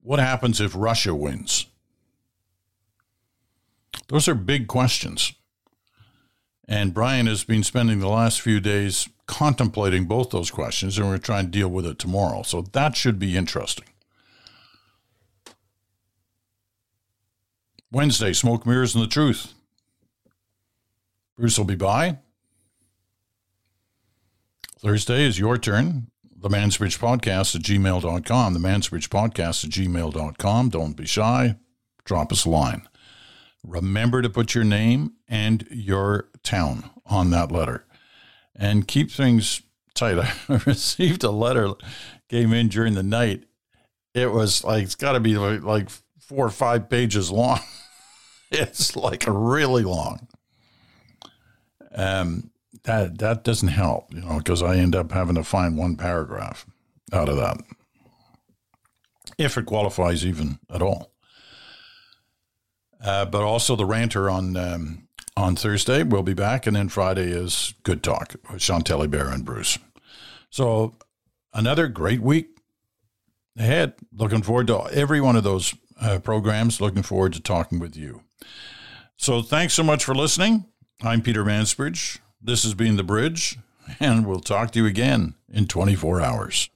what 0.03 0.18
happens 0.18 0.61
if 0.61 0.74
Russia 0.74 1.14
wins? 1.14 1.66
Those 4.09 4.28
are 4.28 4.35
big 4.35 4.66
questions. 4.66 5.33
And 6.68 6.93
Brian 6.93 7.26
has 7.26 7.45
been 7.45 7.62
spending 7.62 8.01
the 8.01 8.09
last 8.09 8.41
few 8.41 8.61
days 8.61 9.09
contemplating 9.33 10.05
both 10.05 10.28
those 10.28 10.51
questions, 10.51 10.99
and 10.99 11.09
we're 11.09 11.16
trying 11.16 11.47
to 11.47 11.51
deal 11.51 11.68
with 11.68 11.87
it 11.87 11.99
tomorrow. 11.99 12.43
So 12.43 12.61
that 12.61 12.95
should 12.97 13.18
be 13.18 13.35
interesting. 13.35 13.87
Wednesday, 17.91 18.35
Smoke, 18.35 18.66
Mirrors, 18.66 18.95
and 18.95 19.03
the 19.03 19.09
Truth. 19.09 19.55
Bruce 21.39 21.57
will 21.57 21.64
be 21.64 21.76
by. 21.76 22.18
Thursday 24.78 25.24
is 25.24 25.39
your 25.39 25.57
turn. 25.57 26.09
The 26.37 26.51
Mansbridge 26.51 26.99
Podcast 26.99 27.55
at 27.57 27.62
gmail.com. 27.62 28.53
The 28.53 28.61
Mansbridge 28.61 29.09
Podcast 29.09 29.64
at 29.64 29.70
gmail.com. 29.70 30.68
Don't 30.68 30.97
be 30.97 31.07
shy. 31.07 31.57
Drop 32.05 32.33
us 32.33 32.45
a 32.45 32.51
line. 32.51 32.87
Remember 33.64 34.20
to 34.20 34.28
put 34.28 34.55
your 34.55 34.64
name 34.64 35.12
and 35.26 35.66
your 35.70 36.28
town 36.43 36.91
on 37.07 37.30
that 37.30 37.51
letter 37.51 37.87
and 38.55 38.86
keep 38.86 39.11
things 39.11 39.62
tight. 39.94 40.18
I 40.48 40.61
received 40.66 41.24
a 41.24 41.30
letter, 41.30 41.72
came 42.28 42.53
in 42.53 42.68
during 42.68 42.94
the 42.94 43.03
night. 43.03 43.44
It 44.14 44.30
was 44.32 44.62
like 44.64 44.84
it's 44.84 44.94
got 44.94 45.12
to 45.12 45.20
be 45.20 45.36
like, 45.38 45.62
like 45.62 45.88
four 46.20 46.46
or 46.46 46.50
five 46.50 46.88
pages 46.88 47.30
long. 47.30 47.61
it's 48.50 48.96
like 48.96 49.24
really 49.26 49.84
long. 49.84 50.28
Um, 51.94 52.50
that 52.84 53.18
that 53.18 53.44
doesn't 53.44 53.68
help, 53.68 54.12
you 54.12 54.20
know, 54.22 54.38
because 54.38 54.62
I 54.62 54.76
end 54.76 54.96
up 54.96 55.12
having 55.12 55.36
to 55.36 55.44
find 55.44 55.76
one 55.76 55.96
paragraph 55.96 56.66
out 57.12 57.28
of 57.28 57.36
that, 57.36 57.59
if 59.38 59.57
it 59.57 59.66
qualifies 59.66 60.24
even 60.26 60.59
at 60.72 60.82
all. 60.82 61.12
Uh, 63.03 63.24
but 63.24 63.42
also 63.42 63.76
the 63.76 63.84
ranter 63.84 64.30
on 64.30 64.57
um, 64.57 65.09
on 65.37 65.57
Thursday 65.57 66.03
we'll 66.03 66.22
be 66.22 66.35
back, 66.35 66.66
and 66.66 66.76
then 66.76 66.89
Friday 66.89 67.30
is 67.30 67.74
Good 67.83 68.03
Talk 68.03 68.35
with 68.51 68.61
Chantal 68.61 69.01
Hébert 69.01 69.33
and 69.33 69.45
Bruce. 69.45 69.78
So 70.51 70.97
another 71.55 71.89
great 71.89 72.20
week 72.20 72.59
ahead. 73.57 73.95
Looking 74.14 74.43
forward 74.43 74.66
to 74.68 74.89
every 74.93 75.20
one 75.20 75.37
of 75.37 75.45
those 75.45 75.74
uh, 76.01 76.18
programs. 76.18 76.80
Looking 76.80 77.03
forward 77.03 77.33
to 77.35 77.41
talking 77.41 77.78
with 77.78 77.97
you. 77.97 78.22
So 79.16 79.43
thanks 79.43 79.74
so 79.74 79.83
much 79.83 80.05
for 80.05 80.14
listening. 80.14 80.66
I'm 81.03 81.22
Peter 81.22 81.45
Mansbridge. 81.45 82.18
This 82.41 82.64
has 82.64 82.74
been 82.74 82.97
The 82.97 83.05
Bridge, 83.05 83.59
and 84.01 84.26
we'll 84.26 84.41
talk 84.41 84.72
to 84.72 84.80
you 84.80 84.87
again 84.87 85.35
in 85.49 85.66
24 85.66 86.20
hours. 86.20 86.68